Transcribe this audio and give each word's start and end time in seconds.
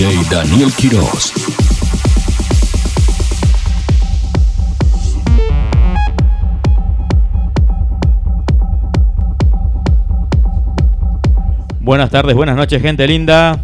DJ 0.00 0.28
Daniel 0.30 0.70
Quiroz. 0.72 1.69
Buenas 11.90 12.10
tardes, 12.10 12.36
buenas 12.36 12.54
noches, 12.54 12.80
gente 12.80 13.04
linda. 13.04 13.58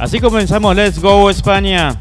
Así 0.00 0.18
comenzamos 0.18 0.74
Let's 0.74 0.98
Go 0.98 1.30
España. 1.30 1.96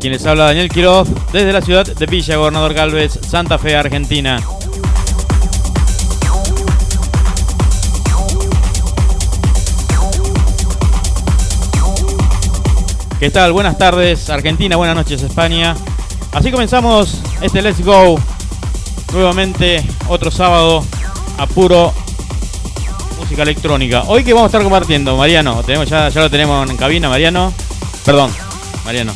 Quien 0.00 0.14
les 0.14 0.26
habla 0.26 0.46
Daniel 0.46 0.68
Quiroz 0.68 1.06
desde 1.32 1.52
la 1.52 1.62
ciudad 1.62 1.86
de 1.86 2.06
Villa 2.06 2.38
Gobernador 2.38 2.74
Galvez, 2.74 3.12
Santa 3.12 3.56
Fe, 3.56 3.76
Argentina. 3.76 4.40
¿Qué 13.24 13.30
tal? 13.30 13.54
Buenas 13.54 13.78
tardes 13.78 14.28
Argentina, 14.28 14.76
buenas 14.76 14.94
noches 14.94 15.22
España. 15.22 15.74
Así 16.34 16.50
comenzamos 16.50 17.22
este 17.40 17.62
Let's 17.62 17.82
Go. 17.82 18.20
Nuevamente 19.14 19.82
otro 20.08 20.30
sábado 20.30 20.84
a 21.38 21.46
puro 21.46 21.94
música 23.18 23.40
electrónica. 23.40 24.02
Hoy 24.08 24.24
que 24.24 24.34
vamos 24.34 24.44
a 24.44 24.48
estar 24.48 24.62
compartiendo, 24.62 25.16
Mariano, 25.16 25.62
tenemos 25.62 25.88
ya, 25.88 26.10
ya 26.10 26.20
lo 26.20 26.28
tenemos 26.28 26.68
en 26.68 26.76
cabina, 26.76 27.08
Mariano. 27.08 27.50
Perdón, 28.04 28.30
Mariano. 28.84 29.14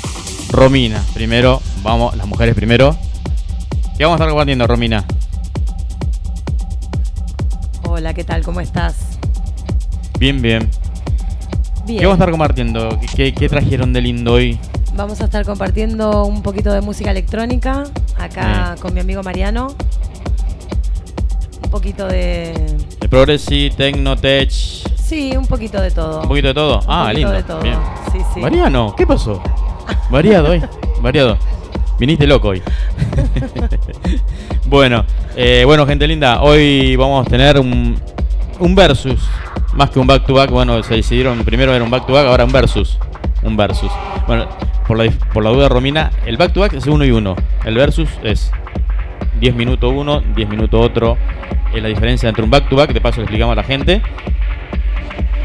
Romina, 0.52 1.04
primero, 1.12 1.60
vamos, 1.82 2.16
las 2.16 2.26
mujeres 2.26 2.54
primero. 2.54 2.96
¿Qué 3.98 4.04
vamos 4.04 4.18
a 4.18 4.24
estar 4.24 4.30
compartiendo, 4.30 4.66
Romina? 4.66 5.04
Hola, 7.82 8.14
¿qué 8.14 8.24
tal? 8.24 8.42
¿Cómo 8.42 8.62
estás? 8.62 9.18
Bien, 10.18 10.40
bien. 10.40 10.70
Bien. 11.89 12.00
¿Qué 12.00 12.05
vamos 12.06 12.20
a 12.20 12.25
estar 12.25 12.31
compartiendo? 12.31 13.00
¿Qué, 13.17 13.33
qué 13.33 13.48
trajeron 13.48 13.94
de 13.94 14.03
lindo 14.03 14.34
hoy? 14.34 14.58
Vamos 14.94 15.22
a 15.22 15.25
estar 15.25 15.42
compartiendo 15.47 16.27
un 16.27 16.42
poquito 16.42 16.70
de 16.70 16.83
música 16.83 17.11
electrónica 17.12 17.84
acá 18.19 18.77
con 18.83 18.92
mi 18.92 19.00
amigo 19.00 19.22
Mariano. 19.22 19.69
Un 21.64 21.70
poquito 21.70 22.06
de. 22.06 22.53
De 23.00 23.09
Progressive, 23.09 23.75
Techno, 23.75 24.16
Tech, 24.16 24.50
Sí, 24.50 25.34
un 25.34 25.47
poquito 25.47 25.81
de 25.81 25.91
todo. 25.91 26.20
un 26.20 26.28
poquito 26.28 26.48
de 26.48 26.55
todo. 26.55 26.81
Un 26.81 26.84
ah, 26.89 27.05
poquito 27.05 27.19
lindo. 27.19 27.33
de 27.33 27.42
todo. 27.42 27.61
Bien. 27.62 27.78
Sí, 28.12 28.19
sí. 28.34 28.41
Mariano, 28.41 28.94
¿qué 28.94 29.06
pasó? 29.06 29.42
Variado 30.11 30.50
hoy. 30.50 30.62
Variado. 31.00 31.39
Viniste 31.98 32.27
loco 32.27 32.48
hoy. 32.48 32.62
bueno, 34.66 35.06
eh, 35.36 35.62
bueno, 35.64 35.86
gente 35.86 36.06
linda, 36.06 36.42
hoy 36.42 36.97
vamos 36.97 37.27
a 37.27 37.31
tener 37.31 37.59
un, 37.59 37.98
un 38.59 38.75
versus. 38.75 39.20
Más 39.74 39.91
que 39.91 39.98
un 39.98 40.06
back 40.06 40.27
to 40.27 40.34
back, 40.34 40.50
bueno, 40.50 40.83
se 40.83 40.94
decidieron 40.94 41.44
primero 41.44 41.74
era 41.74 41.84
un 41.84 41.91
back 41.91 42.06
to 42.06 42.12
back, 42.12 42.27
ahora 42.27 42.44
un 42.44 42.52
versus. 42.52 42.98
Un 43.42 43.56
versus. 43.56 43.91
Bueno, 44.26 44.48
por 44.87 44.98
la, 44.98 45.10
por 45.32 45.44
la 45.44 45.50
duda, 45.50 45.69
Romina, 45.69 46.10
el 46.26 46.37
back 46.37 46.53
to 46.53 46.60
back 46.60 46.72
es 46.72 46.87
uno 46.87 47.04
y 47.04 47.10
uno. 47.10 47.37
El 47.65 47.76
versus 47.76 48.09
es 48.22 48.50
10 49.41 49.54
minutos 49.54 49.92
uno, 49.94 50.20
10 50.34 50.48
minutos 50.48 50.81
otro. 50.84 51.16
Es 51.75 51.82
la 51.82 51.88
diferencia 51.88 52.28
entre 52.28 52.42
un 52.44 52.50
back 52.50 52.69
to 52.69 52.76
back, 52.76 52.92
de 52.92 53.00
paso 53.00 53.19
le 53.19 53.25
explicamos 53.25 53.53
a 53.53 53.56
la 53.56 53.65
gente, 53.65 54.00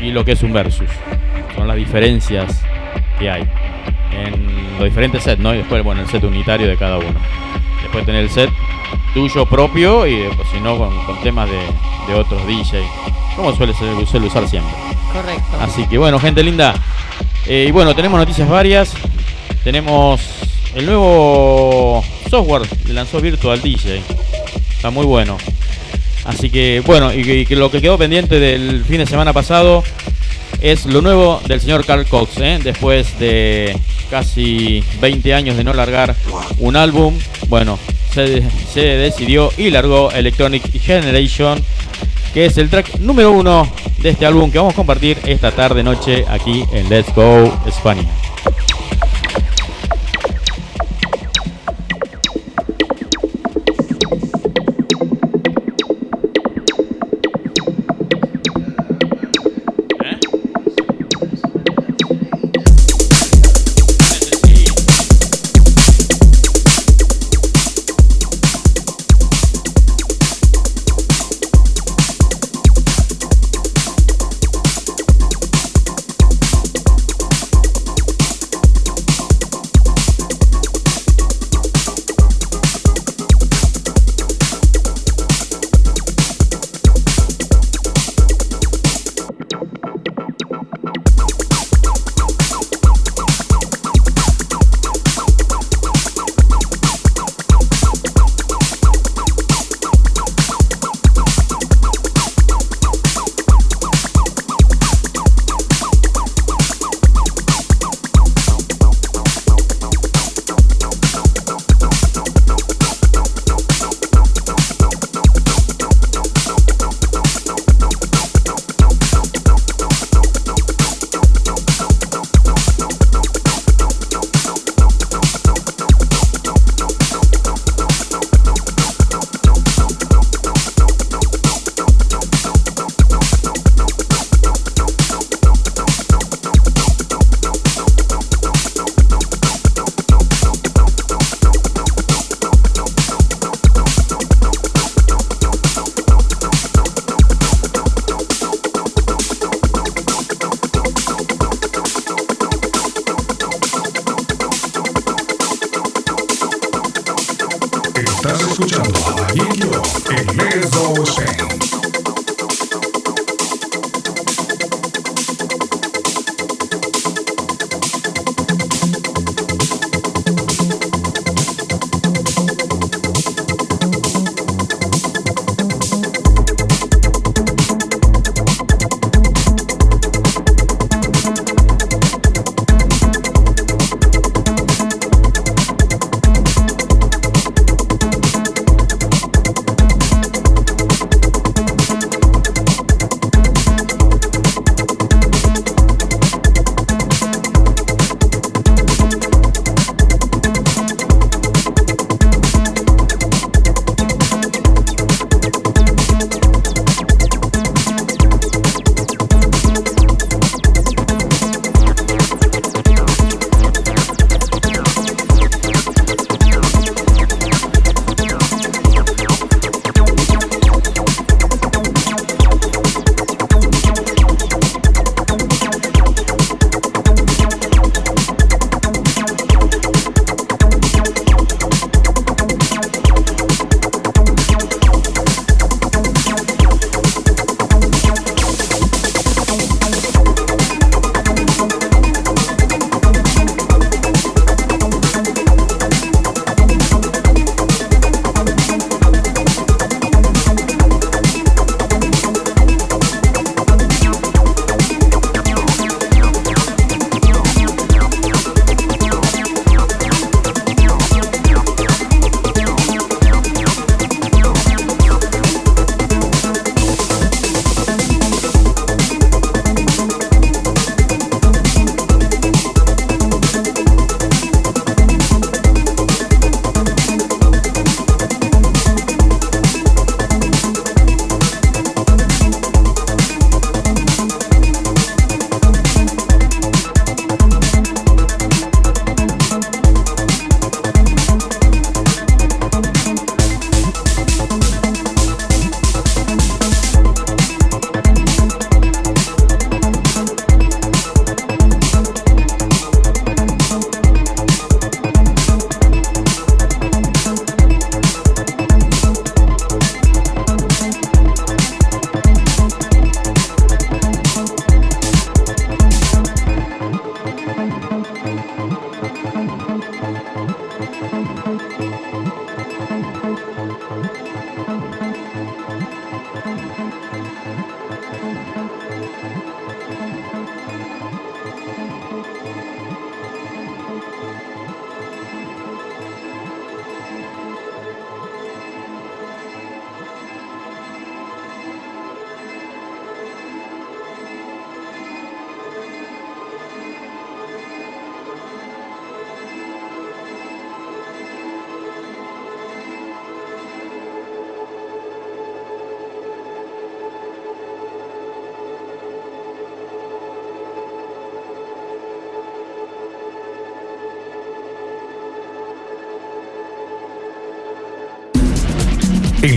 y 0.02 0.12
lo 0.12 0.24
que 0.24 0.34
es 0.34 0.44
un 0.44 0.54
versus. 0.54 0.90
Son 1.56 1.68
las 1.68 1.78
diferencias 1.78 2.64
que 3.20 3.30
hay 3.30 3.48
en 4.12 4.78
los 4.78 4.86
diferentes 4.86 5.24
sets, 5.24 5.42
¿no? 5.42 5.54
Y 5.54 5.58
después, 5.58 5.84
bueno, 5.84 6.02
el 6.02 6.08
set 6.08 6.24
unitario 6.24 6.68
de 6.68 6.78
cada 6.78 6.98
uno. 6.98 7.20
Después 7.84 8.06
tener 8.06 8.24
el 8.24 8.30
set 8.32 8.50
tuyo 9.14 9.46
propio 9.46 10.08
y 10.08 10.18
después, 10.18 10.48
si 10.52 10.60
no, 10.60 10.78
con, 10.78 11.06
con 11.06 11.22
temas 11.22 11.50
de, 11.50 11.60
de 12.08 12.20
otros 12.20 12.46
DJ, 12.48 12.84
como 13.36 13.56
suele, 13.56 13.74
ser, 13.74 14.08
suele 14.08 14.28
usar 14.28 14.48
siempre. 14.48 14.74
Correcto. 15.12 15.58
Así 15.62 15.86
que 15.88 15.98
bueno, 15.98 16.20
gente 16.20 16.44
linda. 16.44 16.74
Eh, 17.46 17.66
y 17.68 17.72
bueno, 17.72 17.96
tenemos 17.96 18.20
noticias 18.20 18.50
varias. 18.50 18.94
Tenemos 19.64 20.20
el 20.76 20.86
nuevo 20.86 22.04
software 22.30 22.68
que 22.86 22.94
lanzó 22.94 23.22
Virtual 23.22 23.62
DJ. 23.62 24.02
Está 24.76 24.90
muy 24.90 25.06
bueno. 25.06 25.38
Así 26.26 26.50
que 26.50 26.82
bueno, 26.86 27.14
y, 27.14 27.20
y 27.20 27.46
que 27.46 27.56
lo 27.56 27.70
que 27.70 27.82
quedó 27.82 27.98
pendiente 27.98 28.40
del 28.40 28.84
fin 28.86 28.98
de 28.98 29.06
semana 29.06 29.34
pasado 29.34 29.84
es 30.62 30.86
lo 30.86 31.02
nuevo 31.02 31.42
del 31.48 31.62
señor 31.62 31.86
Carl 31.86 32.06
Cox. 32.06 32.38
¿eh? 32.38 32.60
Después 32.64 33.20
de 33.20 33.78
casi 34.10 34.84
20 35.02 35.34
años 35.34 35.58
de 35.58 35.64
no 35.64 35.74
largar 35.74 36.16
un 36.60 36.76
álbum, 36.76 37.18
bueno, 37.48 37.80
se, 38.14 38.44
se 38.72 38.82
decidió 38.82 39.52
y 39.58 39.70
largó 39.70 40.12
Electronic 40.12 40.64
Generation, 40.80 41.64
que 42.34 42.46
es 42.46 42.58
el 42.58 42.70
track 42.70 43.00
número 43.00 43.32
uno 43.32 43.72
de 44.00 44.10
este 44.10 44.26
álbum 44.26 44.52
que 44.52 44.58
vamos 44.58 44.74
a 44.74 44.76
compartir 44.76 45.18
esta 45.26 45.52
tarde 45.52 45.84
noche 45.84 46.26
aquí 46.30 46.66
en 46.74 46.90
Let's 46.90 47.14
Go 47.16 47.52
España. 47.66 48.04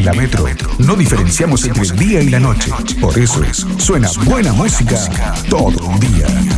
La 0.06 0.12
Metro 0.12 0.46
no 0.78 0.94
diferenciamos 0.94 1.64
entre 1.64 1.82
el 1.82 1.96
día 1.96 2.22
y 2.22 2.30
la 2.30 2.38
noche. 2.38 2.70
Por 3.00 3.18
eso 3.18 3.42
suena 3.76 4.08
buena 4.24 4.52
música 4.52 4.96
todo 5.48 5.90
el 5.94 5.98
día. 5.98 6.55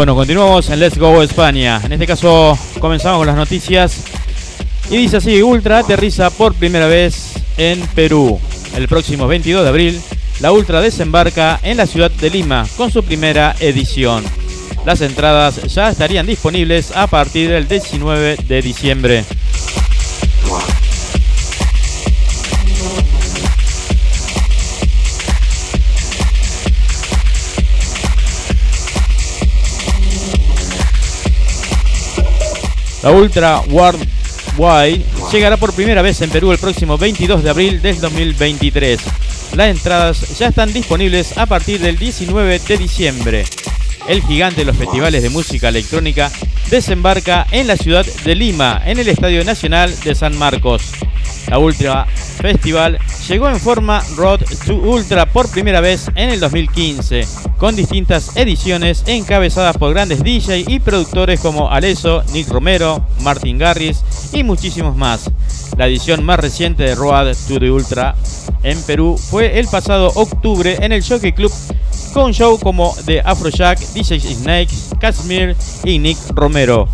Bueno, 0.00 0.14
continuamos 0.14 0.70
en 0.70 0.80
Let's 0.80 0.96
Go 0.96 1.22
España. 1.22 1.78
En 1.84 1.92
este 1.92 2.06
caso 2.06 2.58
comenzamos 2.80 3.18
con 3.18 3.26
las 3.26 3.36
noticias. 3.36 4.02
Y 4.90 4.96
dice 4.96 5.18
así, 5.18 5.42
Ultra 5.42 5.80
aterriza 5.80 6.30
por 6.30 6.54
primera 6.54 6.86
vez 6.86 7.34
en 7.58 7.86
Perú. 7.88 8.40
El 8.74 8.88
próximo 8.88 9.28
22 9.28 9.62
de 9.62 9.68
abril, 9.68 10.00
la 10.40 10.52
Ultra 10.52 10.80
desembarca 10.80 11.60
en 11.62 11.76
la 11.76 11.86
ciudad 11.86 12.10
de 12.10 12.30
Lima 12.30 12.66
con 12.78 12.90
su 12.90 13.02
primera 13.02 13.54
edición. 13.60 14.24
Las 14.86 15.02
entradas 15.02 15.62
ya 15.64 15.90
estarían 15.90 16.24
disponibles 16.24 16.96
a 16.96 17.06
partir 17.06 17.50
del 17.50 17.68
19 17.68 18.36
de 18.48 18.62
diciembre. 18.62 19.26
La 33.02 33.12
Ultra 33.12 33.60
Worldwide 33.70 35.02
llegará 35.32 35.56
por 35.56 35.72
primera 35.72 36.02
vez 36.02 36.20
en 36.20 36.28
Perú 36.28 36.52
el 36.52 36.58
próximo 36.58 36.98
22 36.98 37.42
de 37.42 37.50
abril 37.50 37.80
del 37.80 37.98
2023. 37.98 39.00
Las 39.56 39.68
entradas 39.68 40.38
ya 40.38 40.48
están 40.48 40.72
disponibles 40.72 41.38
a 41.38 41.46
partir 41.46 41.80
del 41.80 41.98
19 41.98 42.58
de 42.58 42.76
diciembre. 42.76 43.44
El 44.06 44.22
gigante 44.22 44.60
de 44.60 44.64
los 44.66 44.76
festivales 44.76 45.22
de 45.22 45.30
música 45.30 45.68
electrónica 45.68 46.30
desembarca 46.68 47.46
en 47.50 47.66
la 47.66 47.76
ciudad 47.76 48.04
de 48.04 48.34
Lima, 48.34 48.82
en 48.84 48.98
el 48.98 49.08
Estadio 49.08 49.44
Nacional 49.44 49.98
de 50.00 50.14
San 50.14 50.36
Marcos. 50.36 50.82
La 51.48 51.58
Ultra 51.58 52.06
Festival 52.40 52.98
llegó 53.30 53.48
en 53.48 53.60
forma 53.60 54.02
Road 54.16 54.40
to 54.66 54.74
Ultra 54.74 55.24
por 55.24 55.48
primera 55.48 55.80
vez 55.80 56.08
en 56.16 56.30
el 56.30 56.40
2015, 56.40 57.24
con 57.58 57.76
distintas 57.76 58.36
ediciones 58.36 59.04
encabezadas 59.06 59.78
por 59.78 59.94
grandes 59.94 60.24
DJ 60.24 60.64
y 60.66 60.80
productores 60.80 61.38
como 61.38 61.70
Aleso, 61.70 62.24
Nick 62.32 62.48
Romero, 62.48 63.06
Martin 63.22 63.56
Garris 63.56 64.02
y 64.32 64.42
muchísimos 64.42 64.96
más. 64.96 65.30
La 65.76 65.86
edición 65.86 66.24
más 66.24 66.40
reciente 66.40 66.82
de 66.82 66.96
Road 66.96 67.36
to 67.46 67.60
the 67.60 67.70
Ultra 67.70 68.16
en 68.64 68.82
Perú 68.82 69.16
fue 69.16 69.60
el 69.60 69.68
pasado 69.68 70.10
octubre 70.16 70.78
en 70.80 70.90
el 70.90 71.04
Jockey 71.04 71.32
Club 71.32 71.52
con 72.12 72.32
show 72.32 72.58
como 72.58 72.96
de 73.06 73.20
Afrojack, 73.20 73.78
DJ 73.92 74.18
Snake, 74.18 74.74
Casimir 74.98 75.54
y 75.84 76.00
Nick 76.00 76.18
Romero. 76.34 76.88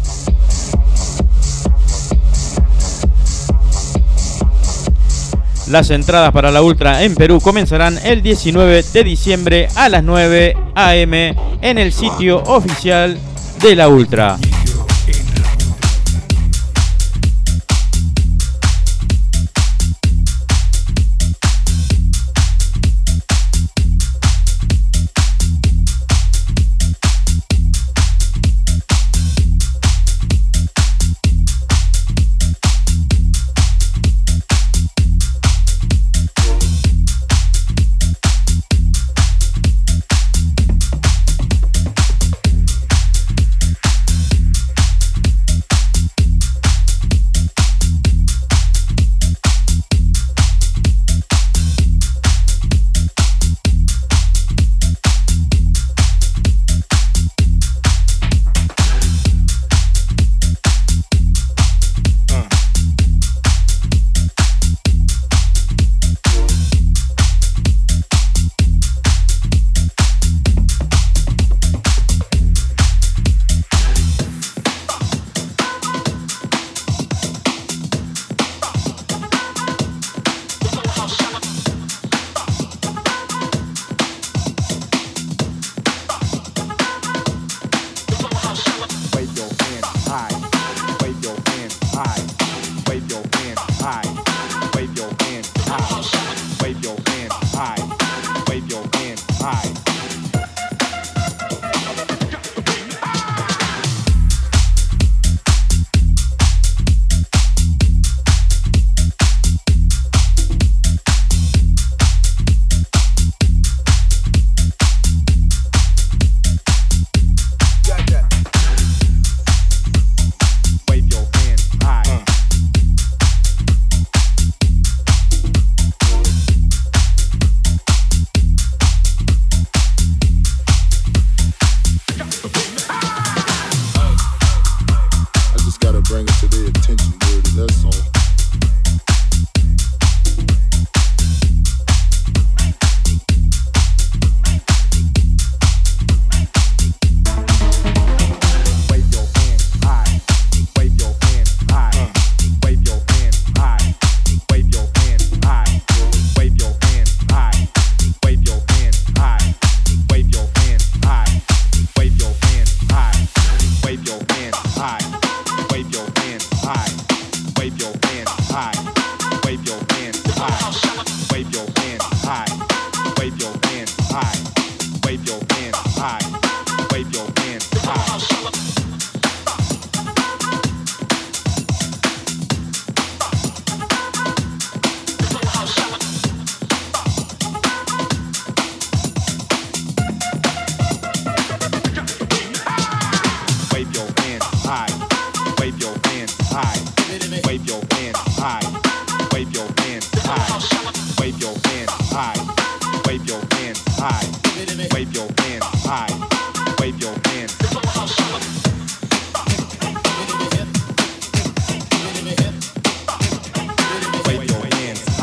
Las 5.69 5.91
entradas 5.91 6.31
para 6.33 6.53
la 6.53 6.63
Ultra 6.63 7.03
en 7.03 7.17
Perú 7.17 7.41
comenzarán 7.41 7.99
el 8.05 8.23
19 8.23 8.85
de 8.85 9.05
diciembre 9.05 9.69
a 9.75 9.89
las 9.89 10.05
9 10.05 10.57
am 10.77 11.15
en 11.15 11.79
el 11.79 11.93
sitio 11.93 12.43
oficial 12.45 13.19
de 13.61 13.75
la 13.75 13.89
Ultra. 13.89 14.39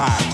high. 0.06 0.33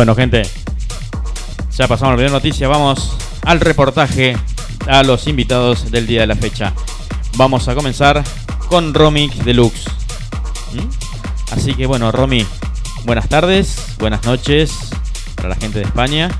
Bueno, 0.00 0.14
gente, 0.14 0.40
ya 1.76 1.86
pasamos 1.86 2.12
la 2.12 2.16
primera 2.16 2.32
noticia. 2.32 2.66
Vamos 2.68 3.12
al 3.44 3.60
reportaje 3.60 4.34
a 4.88 5.02
los 5.02 5.26
invitados 5.26 5.90
del 5.90 6.06
día 6.06 6.22
de 6.22 6.26
la 6.26 6.36
fecha. 6.36 6.72
Vamos 7.36 7.68
a 7.68 7.74
comenzar 7.74 8.24
con 8.70 8.94
Romic 8.94 9.34
Deluxe. 9.44 9.84
¿Mm? 10.72 11.52
Así 11.52 11.74
que 11.74 11.84
bueno, 11.84 12.10
Romy, 12.12 12.46
buenas 13.04 13.28
tardes, 13.28 13.76
buenas 13.98 14.24
noches 14.24 14.72
para 15.34 15.50
la 15.50 15.56
gente 15.56 15.80
de 15.80 15.84
España. 15.84 16.30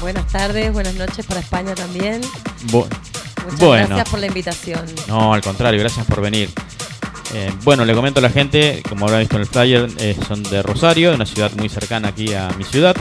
Buenas 0.00 0.26
tardes, 0.26 0.72
buenas 0.72 0.94
noches 0.94 1.24
para 1.24 1.38
España 1.38 1.76
también. 1.76 2.20
Bu- 2.72 2.84
Muchas 3.44 3.60
Bueno. 3.60 3.86
gracias 3.90 4.08
por 4.08 4.18
la 4.18 4.26
invitación. 4.26 4.84
No, 5.06 5.32
al 5.34 5.40
contrario, 5.40 5.78
gracias 5.78 6.04
por 6.06 6.20
venir. 6.20 6.50
Eh, 7.34 7.50
bueno, 7.64 7.84
le 7.84 7.94
comento 7.94 8.18
a 8.18 8.22
la 8.22 8.30
gente, 8.30 8.82
como 8.88 9.06
habrá 9.06 9.18
visto 9.20 9.36
en 9.36 9.42
el 9.42 9.48
flyer, 9.48 9.88
eh, 9.98 10.16
son 10.28 10.42
de 10.42 10.62
Rosario, 10.62 11.10
de 11.10 11.16
una 11.16 11.26
ciudad 11.26 11.50
muy 11.56 11.68
cercana 11.68 12.08
aquí 12.08 12.34
a 12.34 12.48
mi 12.58 12.64
ciudad. 12.64 12.94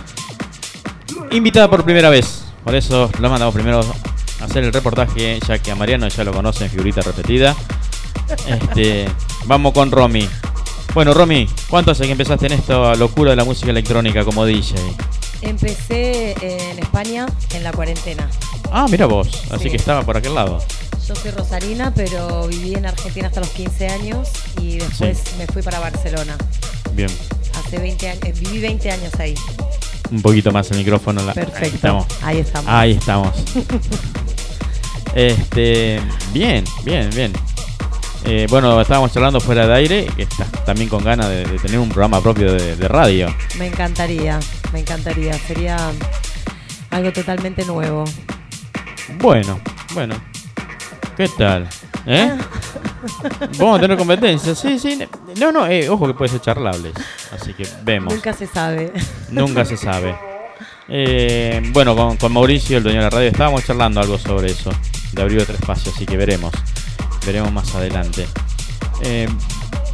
Invitada 1.32 1.70
por 1.70 1.84
primera 1.84 2.10
vez, 2.10 2.46
por 2.64 2.76
eso 2.76 3.10
lo 3.20 3.30
mandamos 3.30 3.54
primero 3.54 3.82
a 4.40 4.46
hacer 4.46 4.64
el 4.64 4.72
reportaje, 4.74 5.40
ya 5.48 5.60
que 5.60 5.72
a 5.72 5.76
Mariano 5.76 6.08
ya 6.08 6.24
lo 6.24 6.32
conocen, 6.34 6.70
figurita 6.70 7.02
repetida. 7.02 7.56
Este, 8.48 9.08
vamos 9.46 9.74
con 9.74 9.92
Romy. 9.92 10.28
Bueno, 10.94 11.14
Romy, 11.14 11.48
¿cuánto 11.70 11.92
hace 11.92 12.06
que 12.06 12.12
empezaste 12.12 12.48
en 12.48 12.54
esta 12.54 12.96
locura 12.96 13.32
de 13.32 13.36
la 13.38 13.44
música 13.46 13.72
electrónica 13.72 14.24
como 14.26 14.46
DJ? 14.46 14.76
Empecé 15.42 16.36
en 16.42 16.80
España 16.80 17.26
en 17.54 17.64
la 17.64 17.72
cuarentena. 17.72 18.30
Ah, 18.72 18.86
mira 18.90 19.06
vos, 19.08 19.28
así 19.52 19.64
Sí. 19.66 19.70
que 19.72 19.78
estaba 19.78 20.04
por 20.04 20.16
aquel 20.18 20.36
lado. 20.36 20.62
Yo 21.14 21.16
soy 21.22 21.32
rosarina, 21.32 21.94
pero 21.94 22.48
viví 22.48 22.74
en 22.74 22.86
Argentina 22.86 23.28
hasta 23.28 23.42
los 23.42 23.50
15 23.50 23.86
años 23.90 24.30
y 24.62 24.78
después 24.78 25.18
Sí. 25.18 25.36
me 25.38 25.46
fui 25.46 25.62
para 25.62 25.78
Barcelona. 25.80 26.38
Bien, 26.94 27.10
Hace 27.66 27.80
20 27.80 28.10
años, 28.10 28.24
eh, 28.24 28.34
viví 28.40 28.60
20 28.60 28.90
años 28.90 29.12
ahí. 29.20 29.36
un 30.10 30.22
poquito 30.22 30.54
más 30.54 30.72
el 30.72 30.78
micrófono. 30.78 31.22
la- 31.22 31.32
Ahí 31.32 31.36
Perfecto. 31.36 31.76
estamos. 31.76 32.06
Ahí 32.24 32.38
estamos. 32.40 32.70
Ahí 32.72 32.92
estamos. 32.94 33.36
este, 35.16 36.00
bien, 36.34 36.64
bien, 36.86 37.10
bien. 37.10 37.34
Eh, 38.24 38.48
bueno, 38.50 38.80
estábamos 38.80 39.12
charlando 39.12 39.42
fuera 39.42 39.68
de 39.68 39.74
aire, 39.74 40.06
que 40.16 40.24
estás 40.24 40.50
también 40.66 40.88
con 40.90 41.04
ganas 41.04 41.28
de, 41.28 41.44
de 41.46 41.60
tener 41.60 41.78
un 41.80 41.90
programa 41.90 42.22
propio 42.22 42.54
de, 42.54 42.78
de 42.78 42.88
radio. 42.88 43.36
Me 43.58 43.68
encantaría, 43.68 44.40
me 44.72 44.80
encantaría. 44.80 45.34
Sería 45.46 45.78
algo 46.90 47.12
totalmente 47.12 47.66
nuevo. 47.66 48.06
Bueno, 49.20 49.60
bueno. 49.94 50.16
¿Qué 51.18 51.28
tal? 51.38 51.68
¿Eh? 52.06 52.38
Vamos 53.58 53.78
a 53.78 53.82
tener 53.82 53.98
competencia. 53.98 54.56
Sí, 54.56 54.80
sí. 54.80 55.00
No, 55.40 55.52
no, 55.52 55.68
eh, 55.68 55.90
ojo 55.90 56.08
que 56.08 56.14
puede 56.14 56.32
ser 56.32 56.42
charlables. 56.42 56.94
Así 57.32 57.54
que 57.54 57.68
vemos. 57.84 58.14
Nunca 58.14 58.34
se 58.34 58.48
sabe. 58.48 58.92
Nunca 59.30 59.66
se 59.66 59.78
sabe. 59.78 60.16
Eh, 60.88 61.62
bueno, 61.72 61.96
con, 61.96 62.18
con 62.18 62.34
Mauricio, 62.34 62.78
el 62.78 62.84
dueño 62.84 63.00
de 63.00 63.04
la 63.06 63.10
radio, 63.10 63.28
estábamos 63.30 63.64
charlando 63.64 64.02
algo 64.02 64.18
sobre 64.18 64.52
eso, 64.52 64.72
de 65.14 65.22
abrir 65.22 65.40
otro 65.40 65.56
espacio, 65.56 65.92
así 65.96 66.06
que 66.06 66.18
veremos. 66.18 66.54
Veremos 67.26 67.52
más 67.52 67.74
adelante. 67.76 68.28
Eh, 69.04 69.28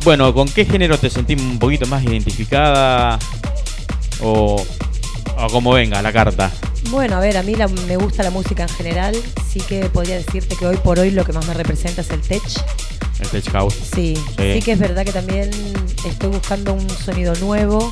bueno, 0.04 0.34
¿con 0.34 0.48
qué 0.50 0.66
género 0.66 0.98
te 0.98 1.10
sentís 1.10 1.40
un 1.42 1.60
poquito 1.60 1.86
más 1.88 2.04
identificada? 2.04 3.20
O, 4.22 4.66
o 5.38 5.48
como 5.50 5.72
venga 5.74 6.02
la 6.02 6.12
carta. 6.14 6.52
Bueno, 6.90 7.18
a 7.18 7.20
ver, 7.20 7.38
a 7.38 7.44
mí 7.44 7.56
la- 7.56 7.68
me 7.68 7.98
gusta 7.98 8.24
la 8.24 8.32
música 8.32 8.64
en 8.64 8.70
general. 8.70 9.16
Sí 9.52 9.60
que 9.62 9.90
podría 9.90 10.16
decirte 10.18 10.56
que 10.56 10.66
hoy 10.66 10.78
por 10.78 11.00
hoy 11.00 11.12
lo 11.12 11.24
que 11.26 11.34
más 11.34 11.46
me 11.48 11.54
representa 11.54 12.02
es 12.02 12.10
el 12.12 12.22
tech. 12.22 12.44
El 13.20 13.28
Tech 13.30 13.52
House. 13.52 13.74
Sí, 13.96 14.16
Sí. 14.38 14.54
sí, 14.54 14.62
que 14.62 14.72
es 14.74 14.80
verdad 14.80 15.04
que 15.04 15.12
también 15.12 15.50
estoy 16.08 16.30
buscando 16.30 16.74
un 16.74 16.88
sonido 16.90 17.34
nuevo 17.36 17.92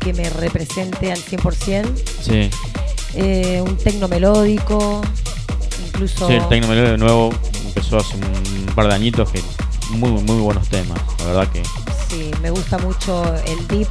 que 0.00 0.12
me 0.14 0.28
represente 0.30 1.12
al 1.12 1.18
100%. 1.18 1.88
Sí, 2.22 2.48
Eh, 3.16 3.60
un 3.64 3.76
tecno 3.76 4.08
melódico, 4.08 5.00
incluso... 5.86 6.26
sí, 6.26 6.32
el 6.34 6.48
Tecno 6.48 6.66
Melódico 6.66 6.96
nuevo 6.96 7.30
empezó 7.66 7.98
hace 7.98 8.16
un 8.16 8.74
par 8.74 8.88
de 8.88 8.94
añitos 8.94 9.30
que 9.30 9.40
muy, 9.90 10.10
muy 10.10 10.40
buenos 10.40 10.68
temas. 10.68 10.98
La 11.20 11.26
verdad 11.26 11.48
que 11.52 11.62
Sí, 12.10 12.30
me 12.42 12.50
gusta 12.50 12.76
mucho 12.78 13.24
el 13.46 13.68
deep. 13.68 13.86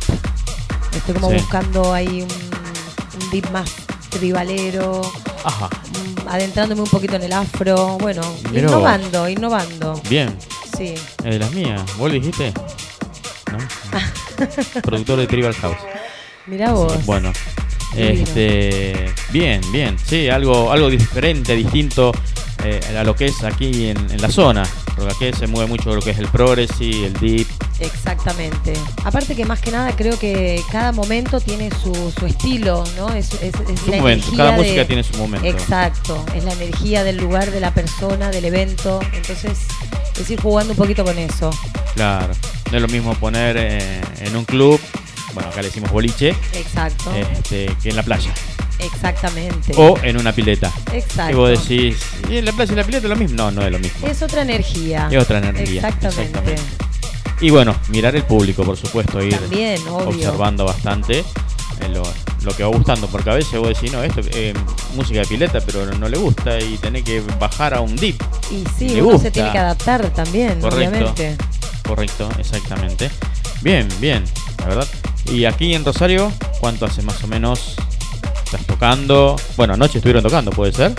Estoy 0.96 1.14
como 1.16 1.30
Sí. 1.30 1.36
buscando 1.38 1.94
ahí 1.94 2.22
un, 2.22 3.24
un 3.24 3.30
deep 3.32 3.50
más 3.52 3.70
tribalero, 4.10 5.02
Ajá, 5.44 5.68
mm, 5.68 6.28
adentrándome 6.30 6.82
un 6.82 6.90
poquito 6.90 7.16
en 7.16 7.24
el 7.24 7.34
afro. 7.34 7.98
Bueno, 8.00 8.22
innovando, 8.54 9.28
innovando. 9.28 10.00
bien. 10.10 10.38
Sí. 10.78 10.94
Es 10.96 11.24
de 11.24 11.40
las 11.40 11.52
mías. 11.52 11.82
¿Vos 11.98 12.10
le 12.12 12.20
dijiste? 12.20 12.54
¿No? 13.52 13.58
Productor 14.82 15.20
de 15.20 15.28
Tribal 15.28 15.54
House. 15.56 15.78
Mira 16.48 16.72
vos. 16.74 17.06
Bueno. 17.06 17.32
Este, 17.96 19.12
bien, 19.32 19.62
bien. 19.72 19.98
Sí, 20.06 20.30
algo, 20.30 20.72
algo 20.72 20.90
diferente, 20.90 21.56
distinto 21.56 22.12
eh, 22.64 22.80
a 22.98 23.04
lo 23.04 23.16
que 23.16 23.26
es 23.26 23.44
aquí 23.44 23.88
en, 23.88 23.98
en 24.12 24.22
la 24.22 24.30
zona. 24.30 24.64
Porque 24.96 25.28
aquí 25.30 25.38
se 25.38 25.48
mueve 25.48 25.68
mucho 25.70 25.94
lo 25.96 26.02
que 26.02 26.12
es 26.12 26.20
el 26.20 26.28
progressive, 26.28 27.08
el 27.08 27.14
deep. 27.14 27.48
Exactamente. 27.80 28.74
Aparte 29.04 29.36
que 29.36 29.44
más 29.46 29.60
que 29.60 29.72
nada 29.72 29.96
creo 29.96 30.18
que 30.20 30.62
cada 30.72 30.92
momento 30.92 31.40
tiene 31.42 31.70
su, 31.82 32.14
su 32.18 32.26
estilo, 32.28 32.84
¿no? 32.98 33.10
Es, 33.14 33.34
es- 33.42 33.54
es 33.56 33.80
Su 33.80 33.92
la 33.92 33.98
momento. 33.98 34.08
energía 34.28 34.38
Cada 34.38 34.52
de- 34.52 34.58
música 34.58 34.86
tiene 34.88 35.04
su 35.04 35.18
momento. 35.18 35.48
Exacto. 35.48 36.24
Es 36.36 36.44
la 36.44 36.54
energía 36.54 37.04
del 37.04 37.18
lugar, 37.18 37.50
de 37.52 37.60
la 37.60 37.74
persona, 37.74 38.30
del 38.30 38.46
evento. 38.46 39.00
Entonces, 39.14 39.58
es 40.20 40.30
ir 40.30 40.40
jugando 40.40 40.74
un 40.74 40.78
poquito 40.78 41.04
con 41.04 41.18
eso. 41.18 41.50
Claro. 41.96 42.34
No 42.72 42.78
es 42.78 42.82
lo 42.82 42.88
mismo 42.88 43.14
poner 43.16 43.56
eh, 43.60 44.02
en 44.22 44.36
un 44.36 44.46
club, 44.46 44.80
bueno, 45.34 45.50
acá 45.50 45.62
le 45.62 45.68
decimos 45.68 45.92
boliche, 45.92 46.30
Exacto. 46.54 47.12
este, 47.16 47.66
que 47.82 47.90
en 47.90 47.96
la 47.96 48.04
playa. 48.04 48.32
Exactamente. 48.80 49.74
O 49.78 49.98
en 50.04 50.18
una 50.18 50.34
pileta. 50.34 50.72
Exacto. 50.92 51.32
Y 51.32 51.36
vos 51.36 51.50
decís, 51.50 51.98
¿y 52.30 52.38
en 52.38 52.46
la 52.46 52.52
playa 52.52 52.74
y 52.74 52.76
la 52.76 52.84
pileta 52.84 53.06
es 53.08 53.10
lo 53.10 53.16
mismo? 53.16 53.36
No, 53.38 53.52
no 53.52 53.62
es 53.64 53.72
lo 53.72 53.80
mismo. 53.80 54.08
Es 54.08 54.22
otra 54.22 54.42
energía. 54.42 55.08
Es 55.12 55.22
otra 55.22 55.38
energía, 55.40 55.82
Exactamente. 55.88 56.24
exactamente. 56.24 56.62
Y 57.42 57.50
bueno, 57.50 57.76
mirar 57.90 58.16
el 58.16 58.24
público, 58.24 58.64
por 58.64 58.78
supuesto, 58.78 59.22
ir 59.22 59.38
También, 59.38 59.80
observando 59.90 60.66
bastante 60.66 61.20
eh, 61.20 61.90
lo, 61.92 62.04
lo 62.44 62.56
que 62.56 62.64
va 62.64 62.70
gustando, 62.70 63.08
porque 63.08 63.30
a 63.30 63.34
veces 63.34 63.60
vos 63.60 63.70
decís, 63.70 63.92
no, 63.92 64.04
esto 64.04 64.22
es 64.22 64.54
música 64.96 65.20
de 65.20 65.26
pileta, 65.26 65.60
pero 65.62 65.86
no 65.86 66.08
le 66.08 66.18
gusta 66.18 66.60
y 66.60 66.78
tenés 66.78 67.04
que 67.04 67.22
bajar 67.40 67.74
a 67.74 67.82
un 67.82 67.96
deep. 67.96 68.16
Y 68.52 68.64
sí, 68.78 68.90
Le 68.90 69.02
uno 69.02 69.14
gusta. 69.14 69.24
se 69.28 69.32
tiene 69.32 69.52
que 69.52 69.58
adaptar 69.58 70.10
también, 70.12 70.60
Correcto. 70.62 70.76
obviamente. 70.78 71.38
Correcto, 71.88 72.30
exactamente. 72.40 73.10
Bien, 73.62 73.88
bien, 74.00 74.24
la 74.60 74.66
verdad. 74.68 74.88
Y 75.32 75.46
aquí 75.46 75.74
en 75.74 75.84
Rosario, 75.86 76.32
¿cuánto 76.60 76.86
hace 76.86 77.02
más 77.02 77.24
o 77.24 77.28
menos? 77.28 77.76
¿Estás 78.46 78.66
tocando? 78.66 79.36
Bueno, 79.58 79.74
anoche 79.74 79.98
estuvieron 79.98 80.22
tocando, 80.24 80.52
¿puede 80.52 80.72
ser? 80.72 80.94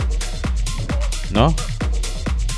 ¿No? 1.31 1.55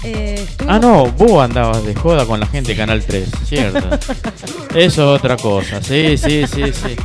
Eh, 0.05 0.47
Ah, 0.69 0.79
no, 0.79 1.07
vos 1.13 1.43
andabas 1.45 1.85
de 1.85 1.95
joda 1.95 2.25
con 2.27 2.39
la 2.41 2.47
gente 2.47 2.73
de 2.73 2.77
Canal 2.77 3.03
3, 3.05 3.29
cierto. 3.47 3.89
Eso 4.75 5.15
es 5.15 5.19
otra 5.21 5.37
cosa, 5.37 5.83
sí, 5.83 6.17
sí, 6.17 6.45
sí, 6.47 6.63
sí. 6.73 6.97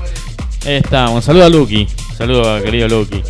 Estamos, 0.65 1.26
saludo 1.26 1.45
a 1.45 1.50
Lucky, 1.50 1.88
saludo 2.17 2.56
a 2.56 2.62
querido 2.62 2.88
Lucky. 2.88 3.17
Eh, 3.17 3.24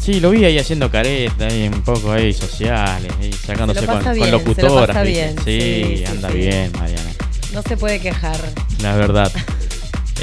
Sí, 0.00 0.18
lo 0.20 0.30
vi 0.30 0.44
ahí 0.44 0.58
haciendo 0.58 0.90
careta, 0.90 1.46
ahí 1.46 1.68
un 1.72 1.82
poco 1.82 2.10
ahí 2.10 2.32
sociales, 2.32 3.12
ahí 3.20 3.32
sacándose 3.32 3.80
Se 3.80 3.86
con, 3.86 4.02
se 4.02 4.14
lo 4.16 4.26
locutoras. 4.32 5.06
bien, 5.06 5.36
Sí, 5.44 5.60
sí, 5.60 5.96
sí, 5.98 6.04
anda 6.06 6.28
sí. 6.30 6.36
bien, 6.38 6.72
Mariana, 6.72 7.10
No 7.54 7.62
se 7.62 7.76
puede 7.76 8.00
quejar. 8.00 8.38
la 8.82 8.96
verdad. 8.96 9.30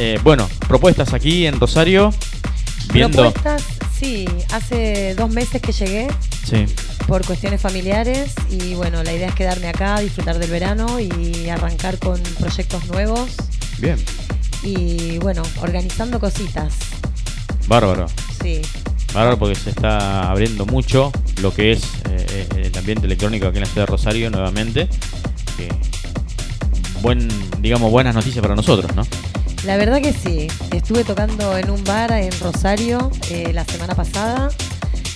Eh, 0.01 0.17
bueno, 0.23 0.49
propuestas 0.65 1.13
aquí 1.13 1.45
en 1.45 1.59
Rosario, 1.59 2.13
viendo... 2.93 3.21
Propuestas, 3.21 3.65
sí, 3.99 4.25
hace 4.53 5.13
dos 5.13 5.29
meses 5.29 5.62
que 5.62 5.73
llegué 5.73 6.07
Sí, 6.45 6.65
por 7.05 7.25
cuestiones 7.25 7.59
familiares 7.59 8.31
y 8.49 8.75
bueno, 8.75 9.03
la 9.03 9.12
idea 9.12 9.27
es 9.27 9.35
quedarme 9.35 9.67
acá, 9.67 9.99
disfrutar 9.99 10.39
del 10.39 10.49
verano 10.51 11.01
y 11.01 11.49
arrancar 11.49 11.99
con 11.99 12.17
proyectos 12.39 12.88
nuevos 12.88 13.29
bien, 13.79 13.97
y 14.63 15.17
bueno, 15.17 15.43
organizando 15.62 16.17
cositas. 16.17 16.75
bárbaro. 17.67 18.05
Sí, 18.41 18.62
Bárbaro 19.13 19.38
porque 19.38 19.55
se 19.55 19.71
está 19.71 20.31
abriendo 20.31 20.65
mucho 20.65 21.12
lo 21.41 21.53
que 21.53 21.73
es 21.73 21.83
eh, 22.09 22.47
eh, 22.55 22.71
el 22.71 22.77
ambiente 22.77 23.05
electrónico 23.05 23.47
aquí 23.47 23.57
en 23.57 23.63
la 23.63 23.69
ciudad 23.69 23.85
de 23.85 23.91
Rosario 23.91 24.29
nuevamente. 24.29 24.88
Que 25.57 25.67
buen, 27.01 27.27
digamos, 27.62 27.91
buenas 27.91 28.15
noticias 28.15 28.41
para 28.41 28.55
nosotros, 28.55 28.95
¿no? 28.95 29.03
La 29.65 29.78
verdad 29.78 30.02
que 30.02 30.13
sí. 30.13 30.48
Estuve 30.72 31.04
tocando 31.04 31.58
en 31.58 31.69
un 31.69 31.84
bar 31.84 32.12
en 32.12 32.32
Rosario 32.39 33.12
eh, 33.30 33.52
la 33.54 33.63
semana 33.65 33.95
pasada. 33.95 34.50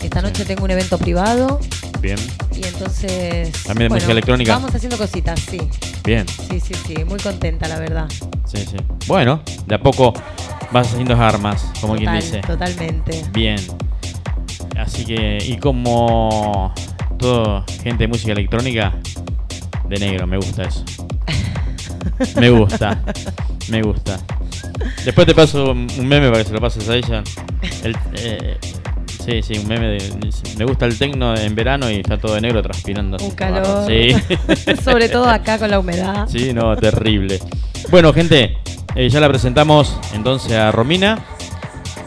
Esta 0.02 0.20
Sí. 0.20 0.26
noche 0.26 0.44
tengo 0.46 0.66
un 0.66 0.72
evento 0.72 0.98
privado 0.98 1.60
Bien, 2.02 2.18
y 2.54 2.66
entonces... 2.66 3.52
También 3.64 3.88
de 3.90 3.96
música 3.96 4.12
electrónica. 4.12 4.56
Vamos 4.56 4.76
haciendo 4.76 4.98
cositas, 4.98 5.40
sí. 5.50 5.58
bien, 6.04 6.26
Sí, 6.28 6.60
sí, 6.60 6.74
sí. 6.86 7.06
Muy 7.06 7.20
contenta, 7.20 7.70
la 7.70 7.80
verdad. 7.80 8.08
sí, 8.46 8.58
sí. 8.70 8.76
Bueno, 9.08 9.42
de 9.66 9.76
a 9.76 9.80
poco 9.80 10.12
vas 10.72 10.92
haciendo 10.92 11.16
armas, 11.16 11.66
como 11.80 11.96
quien 11.96 12.14
dice. 12.16 12.42
Totalmente. 12.42 13.24
Bien. 13.32 13.58
Así 14.78 15.06
que, 15.06 15.38
y 15.42 15.56
como 15.58 16.74
todo 17.18 17.64
gente 17.82 18.04
de 18.04 18.08
música 18.10 18.34
electrónica, 18.34 18.94
de 19.88 20.00
negro, 20.00 20.28
me 20.28 20.36
gusta 20.38 20.64
eso. 20.64 20.84
Me 22.40 22.50
gusta, 22.50 23.02
me 23.70 23.82
gusta. 23.82 24.20
Después 25.06 25.28
te 25.28 25.36
paso 25.36 25.72
un 25.72 26.08
meme 26.08 26.30
para 26.30 26.44
que 26.44 26.50
se 26.50 26.54
lo 26.54 26.62
pases 26.62 26.88
a 26.90 26.96
ella. 26.96 27.24
El, 27.84 27.96
eh, 28.16 28.58
sí, 29.08 29.42
sí, 29.42 29.60
un 29.60 29.68
meme 29.68 29.88
de. 29.88 30.30
Me 30.58 30.66
gusta 30.66 30.86
el 30.86 30.98
tecno 30.98 31.36
en 31.36 31.56
verano 31.56 31.90
y 31.90 31.96
está 31.96 32.18
todo 32.18 32.36
de 32.36 32.42
negro 32.42 32.62
transpirando. 32.62 33.18
Un 33.24 33.32
calor. 33.32 33.88
Sí. 33.88 34.16
Sobre 34.84 35.10
todo 35.10 35.30
acá 35.30 35.58
con 35.58 35.70
la 35.70 35.80
humedad. 35.80 36.28
Sí, 36.28 36.54
no, 36.54 36.76
terrible. 36.78 37.40
Bueno, 37.90 38.14
gente, 38.14 38.58
eh, 38.96 39.10
ya 39.10 39.20
la 39.20 39.30
presentamos 39.30 39.98
entonces 40.14 40.54
a 40.54 40.72
Romina. 40.72 41.20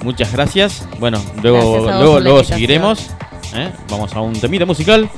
Muchas 0.02 0.32
gracias. 0.32 0.86
Bueno, 0.98 1.22
luego, 1.42 1.82
Gracias 1.82 2.00
luego, 2.00 2.20
luego 2.20 2.44
seguiremos. 2.44 3.10
¿eh? 3.54 3.70
Vamos 3.90 4.12
a 4.14 4.20
un 4.20 4.32
temita 4.34 4.64
musical. 4.64 5.08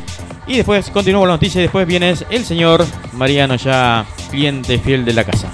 Y 0.46 0.56
después 0.56 0.88
continuamos 0.90 1.24
con 1.24 1.28
la 1.28 1.34
noticia. 1.34 1.58
Y 1.60 1.62
después 1.62 1.86
viene 1.86 2.14
el 2.30 2.44
señor 2.44 2.84
Mariano, 3.12 3.56
ya 3.56 4.06
cliente 4.30 4.78
fiel 4.78 5.04
de 5.04 5.12
la 5.12 5.24
casa. 5.24 5.52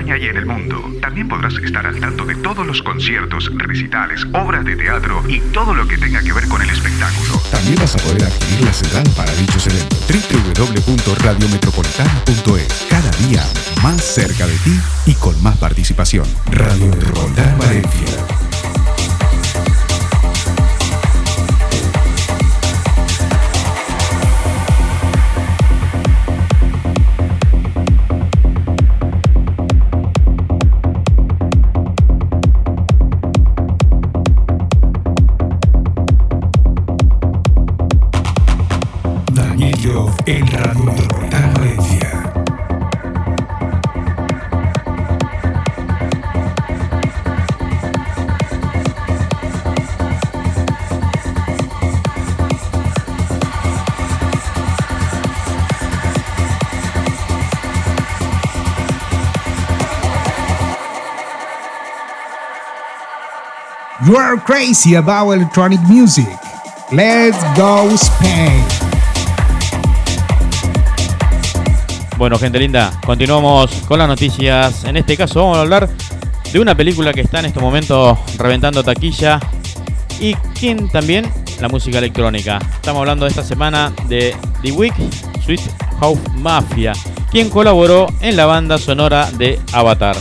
Y 0.00 0.26
en 0.26 0.36
el 0.36 0.46
mundo. 0.46 0.82
También 1.00 1.28
podrás 1.28 1.54
estar 1.54 1.86
al 1.86 2.00
tanto 2.00 2.24
de 2.24 2.34
todos 2.36 2.66
los 2.66 2.82
conciertos, 2.82 3.50
recitales, 3.54 4.24
obras 4.32 4.64
de 4.64 4.74
teatro 4.74 5.22
y 5.28 5.40
todo 5.52 5.74
lo 5.74 5.86
que 5.86 5.98
tenga 5.98 6.22
que 6.22 6.32
ver 6.32 6.48
con 6.48 6.62
el 6.62 6.70
espectáculo. 6.70 7.38
También 7.50 7.76
vas 7.76 7.94
a 7.94 7.98
poder 7.98 8.24
adquirir 8.24 8.64
la 8.64 8.72
central 8.72 9.04
para 9.14 9.30
dichos 9.34 9.66
eventos. 9.66 9.98
www.radiometropolitana.es 10.56 12.86
Cada 12.88 13.10
día 13.28 13.44
más 13.82 14.02
cerca 14.02 14.46
de 14.46 14.56
ti 14.58 14.80
y 15.06 15.14
con 15.14 15.40
más 15.42 15.58
participación. 15.58 16.24
Radio 16.50 16.86
Metropolitana 16.86 17.54
Valencia. 17.56 18.31
You 64.12 64.18
are 64.18 64.36
crazy 64.36 64.94
about 64.96 65.32
electronic 65.32 65.80
music. 65.88 66.28
Let's 66.92 67.38
go 67.56 67.88
Spain. 67.94 68.62
Bueno, 72.18 72.38
gente 72.38 72.58
linda, 72.58 72.92
continuamos 73.06 73.70
con 73.88 73.98
las 73.98 74.08
noticias. 74.08 74.84
En 74.84 74.98
este 74.98 75.16
caso 75.16 75.40
vamos 75.40 75.56
a 75.56 75.60
hablar 75.62 75.88
de 76.52 76.60
una 76.60 76.74
película 76.74 77.14
que 77.14 77.22
está 77.22 77.38
en 77.38 77.46
estos 77.46 77.62
momentos 77.62 78.18
reventando 78.36 78.84
taquilla 78.84 79.40
y 80.20 80.34
quien 80.60 80.90
también 80.90 81.24
la 81.62 81.68
música 81.70 81.96
electrónica. 81.96 82.58
Estamos 82.74 83.00
hablando 83.00 83.26
esta 83.26 83.42
semana 83.42 83.94
de 84.08 84.36
The 84.60 84.72
Week 84.72 84.94
Sweet 85.42 85.62
House 86.00 86.20
Mafia, 86.34 86.92
quien 87.30 87.48
colaboró 87.48 88.08
en 88.20 88.36
la 88.36 88.44
banda 88.44 88.76
sonora 88.76 89.30
de 89.38 89.58
Avatar. 89.72 90.16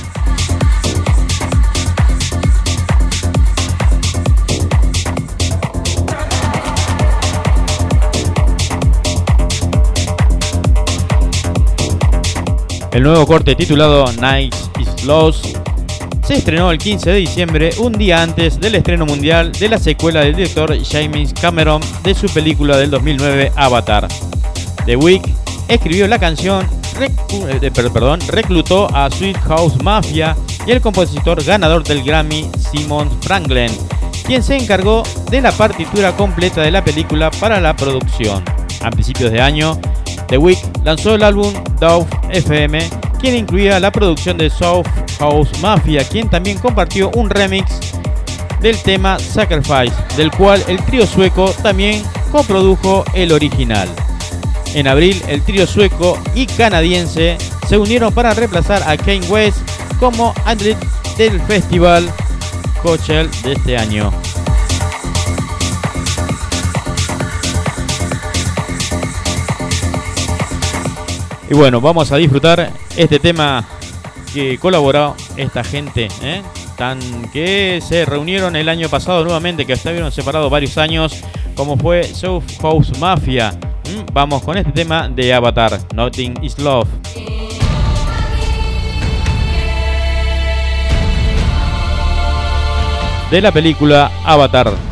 El 12.94 13.04
nuevo 13.04 13.26
corte 13.26 13.56
titulado 13.56 14.06
Night 14.20 14.54
is 14.80 15.04
Lost 15.06 15.46
se 16.26 16.36
estrenó 16.36 16.72
el 16.72 16.78
15 16.78 17.10
de 17.10 17.16
diciembre, 17.18 17.72
un 17.80 17.94
día 17.94 18.22
antes 18.22 18.60
del 18.60 18.76
estreno 18.76 19.06
mundial 19.06 19.52
de 19.54 19.68
la 19.70 19.78
secuela 19.80 20.22
del 20.22 20.36
director 20.36 20.74
James 20.84 21.34
Cameron 21.34 21.82
de 22.04 22.14
su 22.14 22.28
película 22.28 22.78
del 22.78 22.92
2009 22.92 23.52
Avatar. 23.56 24.08
The 24.86 24.96
Week 24.96 25.24
escribió 25.68 26.08
la 26.08 26.20
canción, 26.20 26.66
eh, 27.00 27.72
per- 27.72 27.92
perdón, 27.92 28.20
reclutó 28.28 28.88
a 28.96 29.10
Sweet 29.10 29.38
House 29.48 29.82
Mafia 29.84 30.36
y 30.66 30.72
el 30.72 30.80
compositor 30.82 31.44
ganador 31.44 31.84
del 31.84 32.04
Grammy 32.04 32.50
Simon 32.72 33.10
Franklin, 33.22 33.72
quien 34.26 34.44
se 34.44 34.58
encargó 34.58 35.04
de 35.32 35.42
la 35.42 35.52
partitura 35.52 36.16
completa 36.16 36.62
de 36.62 36.72
la 36.72 36.84
película 36.84 37.32
para 37.32 37.60
la 37.60 37.76
producción. 37.76 38.44
A 38.84 38.92
principios 38.92 39.32
de 39.32 39.42
año, 39.42 39.80
The 40.28 40.38
Week 40.38 40.60
lanzó 40.84 41.16
el 41.16 41.24
álbum 41.24 41.52
Dove 41.80 42.06
FM, 42.32 42.80
quien 43.20 43.36
incluía 43.36 43.80
la 43.80 43.92
producción 43.92 44.38
de 44.38 44.50
South 44.50 44.88
House 45.20 45.50
Mafia, 45.62 46.04
quien 46.04 46.30
también 46.30 46.58
compartió 46.58 47.12
un 47.16 47.30
remix 47.30 47.80
del 48.62 48.78
tema 48.84 49.20
Sacrifice, 49.20 49.94
del 50.18 50.32
cual 50.32 50.64
el 50.68 50.84
trío 50.86 51.06
sueco 51.06 51.54
también 51.62 52.04
coprodujo 52.32 53.04
el 53.14 53.32
original. 53.32 53.90
En 54.74 54.88
abril, 54.88 55.22
el 55.28 55.42
trío 55.42 55.68
sueco 55.68 56.18
y 56.34 56.46
canadiense 56.46 57.38
se 57.68 57.78
unieron 57.78 58.14
para 58.14 58.34
reemplazar 58.34 58.82
a 58.88 58.96
Kane 58.98 59.28
West 59.28 59.58
como 60.00 60.34
atlet 60.46 60.78
del 61.18 61.40
festival 61.42 62.10
Coachella 62.82 63.30
de 63.44 63.54
este 63.54 63.78
año. 63.78 64.12
Y 71.52 71.54
bueno, 71.54 71.82
vamos 71.82 72.10
a 72.14 72.16
disfrutar 72.16 72.72
este 72.96 73.20
tema 73.20 73.68
que 74.34 74.58
colaboró 74.58 75.18
esta 75.36 75.66
gente, 75.66 76.08
¿eh? 76.22 76.42
tan 76.78 76.98
que 77.34 77.82
se 77.86 78.06
reunieron 78.06 78.56
el 78.56 78.70
año 78.70 78.88
pasado 78.88 79.26
nuevamente, 79.26 79.66
que 79.66 79.74
estuvieron 79.74 80.14
separados 80.14 80.50
varios 80.50 80.78
años, 80.78 81.22
como 81.54 81.76
fue 81.76 82.06
South 82.06 82.46
House 82.62 82.98
Mafia. 83.00 83.54
Vamos 84.14 84.44
con 84.44 84.58
este 84.58 84.72
tema 84.72 85.10
de 85.10 85.34
Avatar, 85.34 85.78
Nothing 85.94 86.42
is 86.42 86.58
Love. 86.58 86.88
De 93.30 93.42
la 93.42 93.52
película 93.52 94.10
Avatar. 94.24 94.91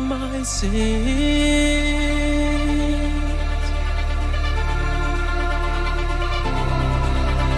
My 0.00 0.42
sins. 0.42 0.72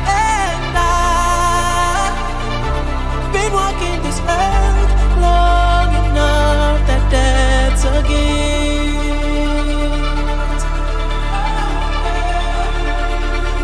And 0.06 0.76
I've 0.76 2.12
been 3.32 3.52
walking 3.52 4.02
this 4.02 4.20
earth 4.20 4.92
long 5.20 5.88
enough 6.04 6.86
that 6.86 7.10
that's 7.10 7.84
a 7.84 8.02
gift. 8.06 8.28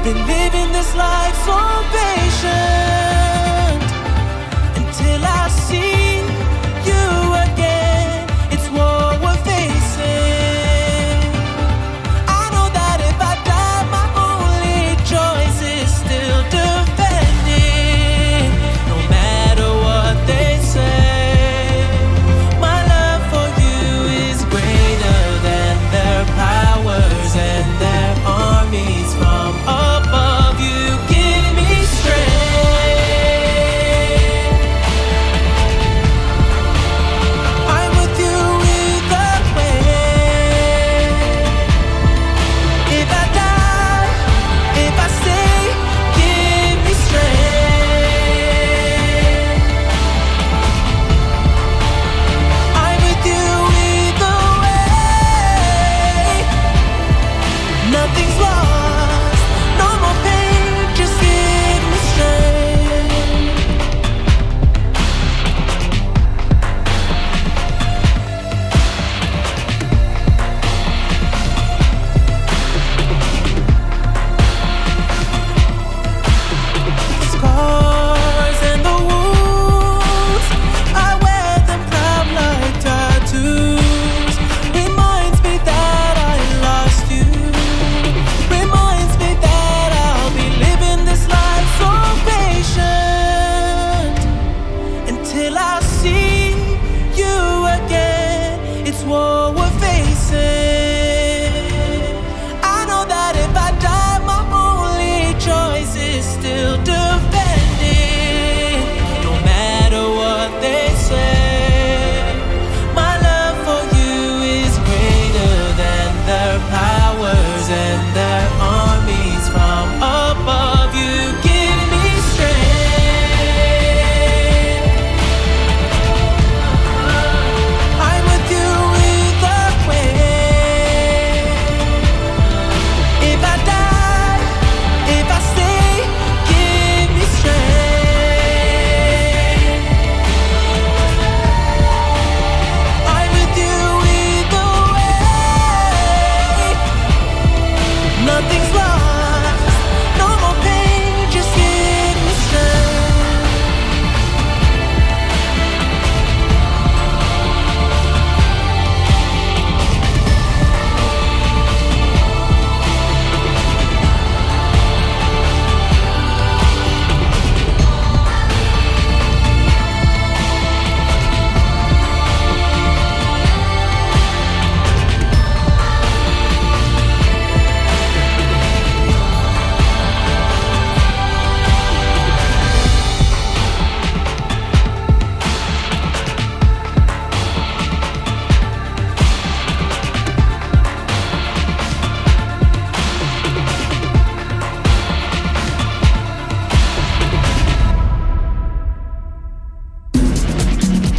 Been 0.04 0.20
living 0.26 0.72
this 0.72 0.94
life 0.96 1.36
so 1.46 1.56
patient 1.92 3.13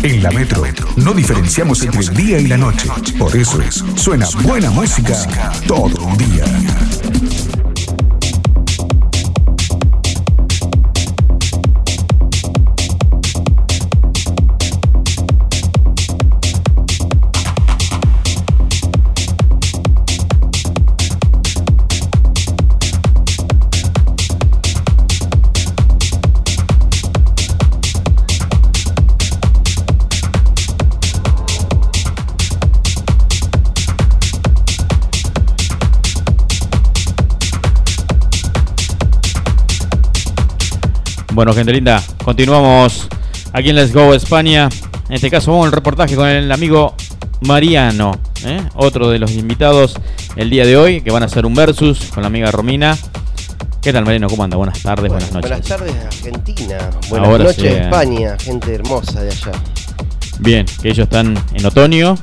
En 0.05 0.21
la 0.21 0.29
Metro 0.29 0.63
no 0.97 1.15
diferenciamos 1.15 1.81
entre 1.81 2.01
el 2.01 2.13
día 2.13 2.39
y 2.39 2.45
la 2.45 2.57
noche. 2.57 2.87
Por 3.17 3.35
eso 3.35 3.59
suena 3.95 4.27
buena 4.43 4.69
música 4.69 5.15
todo 5.65 6.11
el 6.11 6.17
día. 6.17 6.84
Bueno, 41.35 41.53
gente 41.53 41.73
linda, 41.73 42.01
continuamos 42.23 43.09
aquí 43.51 43.69
en 43.69 43.75
Let's 43.75 43.91
Go 43.93 44.13
España. 44.13 44.69
En 45.09 45.15
este 45.15 45.29
caso 45.29 45.51
vamos 45.51 45.65
al 45.65 45.73
reportaje 45.73 46.15
con 46.15 46.29
el 46.29 46.49
amigo 46.49 46.95
Mariano, 47.41 48.17
¿eh? 48.45 48.61
otro 48.75 49.09
de 49.09 49.19
los 49.19 49.31
invitados 49.33 49.95
el 50.37 50.49
día 50.49 50.65
de 50.65 50.77
hoy, 50.77 51.01
que 51.01 51.11
van 51.11 51.23
a 51.23 51.25
hacer 51.25 51.45
un 51.45 51.53
versus 51.53 52.05
con 52.13 52.23
la 52.23 52.27
amiga 52.27 52.49
Romina. 52.51 52.97
¿Qué 53.81 53.91
tal, 53.91 54.05
Mariano? 54.05 54.29
¿Cómo 54.29 54.45
anda? 54.45 54.55
Buenas 54.55 54.81
tardes, 54.81 55.11
buenas 55.11 55.29
noches. 55.33 55.49
Buenas 55.49 55.67
tardes, 55.67 55.93
Argentina. 56.05 56.77
Buenas 57.09 57.29
Ahora 57.29 57.43
noches, 57.43 57.61
sí, 57.61 57.67
eh. 57.67 57.81
España. 57.83 58.37
Gente 58.39 58.73
hermosa 58.75 59.21
de 59.21 59.31
allá. 59.31 59.51
Bien, 60.39 60.65
que 60.81 60.87
ellos 60.87 61.03
están 61.03 61.37
en 61.53 61.65
otoño 61.65 62.17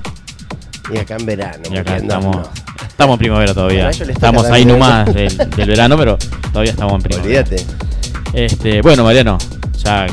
Y 0.91 0.97
acá 0.97 1.17
en 1.17 1.27
verano. 1.27 1.63
y 1.71 1.77
acá 1.77 1.99
estamos, 1.99 2.49
estamos 2.89 3.13
en 3.17 3.19
primavera 3.19 3.53
todavía. 3.53 3.91
Bueno, 3.91 4.11
Estamos 4.11 4.47
ahí 4.47 4.65
nomás 4.65 5.13
del, 5.13 5.37
del 5.37 5.69
verano, 5.69 5.99
pero 5.99 6.17
todavía 6.51 6.71
estamos 6.73 6.95
en 6.95 7.03
primavera. 7.03 7.41
Olvídate. 7.43 7.92
Este, 8.33 8.81
bueno, 8.81 9.05
Mariano, 9.05 9.39
ya, 9.85 10.07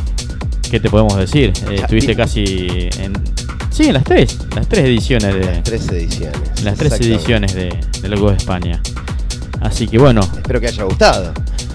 ¿qué 0.70 0.80
te 0.80 0.90
podemos 0.90 1.16
decir? 1.16 1.54
Eh, 1.70 1.76
estuviste 1.76 2.16
casi 2.16 2.90
en. 3.00 3.14
Sí, 3.72 3.86
en 3.86 3.94
las 3.94 4.04
tres, 4.04 4.38
las 4.56 4.68
tres 4.68 4.86
ediciones 4.86 5.34
de. 5.34 5.46
Las 5.46 5.64
tres 5.64 5.88
ediciones. 5.90 6.64
las 6.64 6.78
tres 6.78 6.94
ediciones 7.00 7.54
de, 7.54 7.78
de 8.02 8.10
Loco 8.10 8.30
de 8.32 8.38
España. 8.38 8.82
Así 9.62 9.88
que 9.88 9.98
bueno, 9.98 10.22
Espero 10.22 10.60
que 10.60 10.68
haya 10.68 10.84
gustado. 10.84 11.34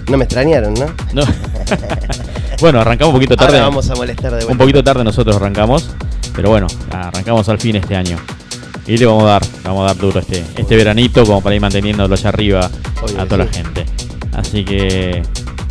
No 0.09 0.17
me 0.17 0.25
extrañaron, 0.25 0.73
¿no? 0.75 0.85
no. 1.13 1.23
bueno, 2.61 2.79
arrancamos 2.79 3.13
un 3.13 3.19
poquito 3.19 3.35
tarde. 3.35 3.57
Ahora 3.57 3.69
vamos 3.69 3.89
a 3.89 3.95
molestar 3.95 4.31
de 4.31 4.37
vuelta. 4.37 4.51
Un 4.51 4.57
poquito 4.57 4.83
tarde 4.83 5.03
nosotros 5.03 5.35
arrancamos, 5.35 5.89
pero 6.35 6.49
bueno, 6.49 6.67
arrancamos 6.91 7.49
al 7.49 7.59
fin 7.59 7.75
este 7.77 7.95
año. 7.95 8.17
Y 8.85 8.97
le 8.97 9.05
vamos 9.07 9.23
a 9.23 9.27
dar, 9.27 9.45
le 9.45 9.63
vamos 9.63 9.83
a 9.83 9.87
dar 9.87 9.97
duro 9.97 10.19
este, 10.19 10.43
este 10.55 10.75
veranito 10.75 11.25
como 11.25 11.41
para 11.41 11.55
ir 11.55 11.61
manteniéndolo 11.61 12.13
allá 12.13 12.29
arriba 12.29 12.69
Obvio 13.01 13.19
a 13.19 13.25
toda 13.25 13.45
la 13.45 13.47
gente. 13.47 13.83
Así 14.31 14.63
que 14.63 15.23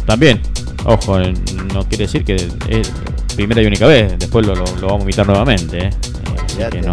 también, 0.05 0.41
ojo, 0.85 1.21
eh, 1.21 1.35
no 1.73 1.87
quiere 1.89 2.05
decir 2.05 2.25
que 2.25 2.37
es 2.69 2.91
primera 3.37 3.63
y 3.63 3.67
única 3.67 3.87
vez, 3.87 4.15
después 4.19 4.47
lo, 4.47 4.55
lo- 4.55 4.65
lo 4.65 4.87
vamos 4.87 5.01
a 5.01 5.03
invitar 5.03 5.27
nuevamente. 5.27 5.79
¿eh? 5.87 5.91
Eh, 5.91 6.37
así 6.45 6.55
Olvídate. 6.55 6.81
que 6.81 6.87
no, 6.87 6.93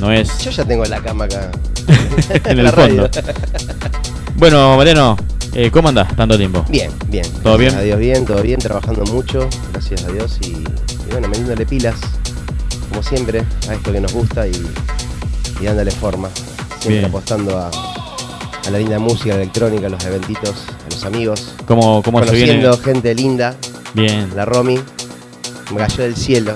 no 0.00 0.12
es 0.12 0.38
Yo 0.44 0.50
ya 0.50 0.64
tengo 0.64 0.84
la 0.84 1.00
cama 1.02 1.24
acá. 1.24 1.50
en 2.44 2.58
el 2.60 2.68
fondo. 2.70 3.08
Bueno, 4.36 4.76
Mariano, 4.76 5.16
eh, 5.52 5.70
¿cómo 5.70 5.88
andás 5.88 6.14
tanto 6.16 6.36
tiempo? 6.36 6.64
Bien, 6.68 6.90
bien. 7.08 7.26
¿Todo 7.42 7.58
bien? 7.58 7.74
A 7.74 7.80
Dios 7.80 7.98
bien, 7.98 8.24
todo 8.24 8.42
bien, 8.42 8.58
trabajando 8.60 9.04
mucho, 9.04 9.48
gracias 9.72 10.04
a 10.04 10.08
Dios 10.12 10.38
y, 10.42 10.46
y 10.48 10.66
bueno, 11.10 11.28
metiéndole 11.28 11.66
pilas, 11.66 11.96
como 12.88 13.02
siempre, 13.02 13.42
a 13.68 13.74
esto 13.74 13.92
que 13.92 14.00
nos 14.00 14.12
gusta 14.12 14.46
y, 14.46 14.52
y 15.60 15.64
dándole 15.64 15.90
forma. 15.90 16.28
Siempre 16.80 16.98
Bien. 17.00 17.04
apostando 17.04 17.58
a, 17.58 17.68
a 17.68 18.70
la 18.70 18.78
linda 18.78 18.98
música, 18.98 19.34
a 19.34 19.36
la 19.36 19.42
electrónica, 19.42 19.86
a 19.86 19.90
los 19.90 20.04
eventitos, 20.04 20.54
amigos. 21.04 21.54
¿Cómo, 21.66 22.02
cómo 22.02 22.22
se 22.24 22.30
viene? 22.32 22.60
Conociendo 22.62 22.78
gente 22.78 23.14
linda, 23.14 23.54
Bien. 23.94 24.30
la 24.34 24.44
Romy, 24.44 24.78
me 25.70 25.76
cayó 25.78 26.02
del 26.04 26.16
cielo. 26.16 26.54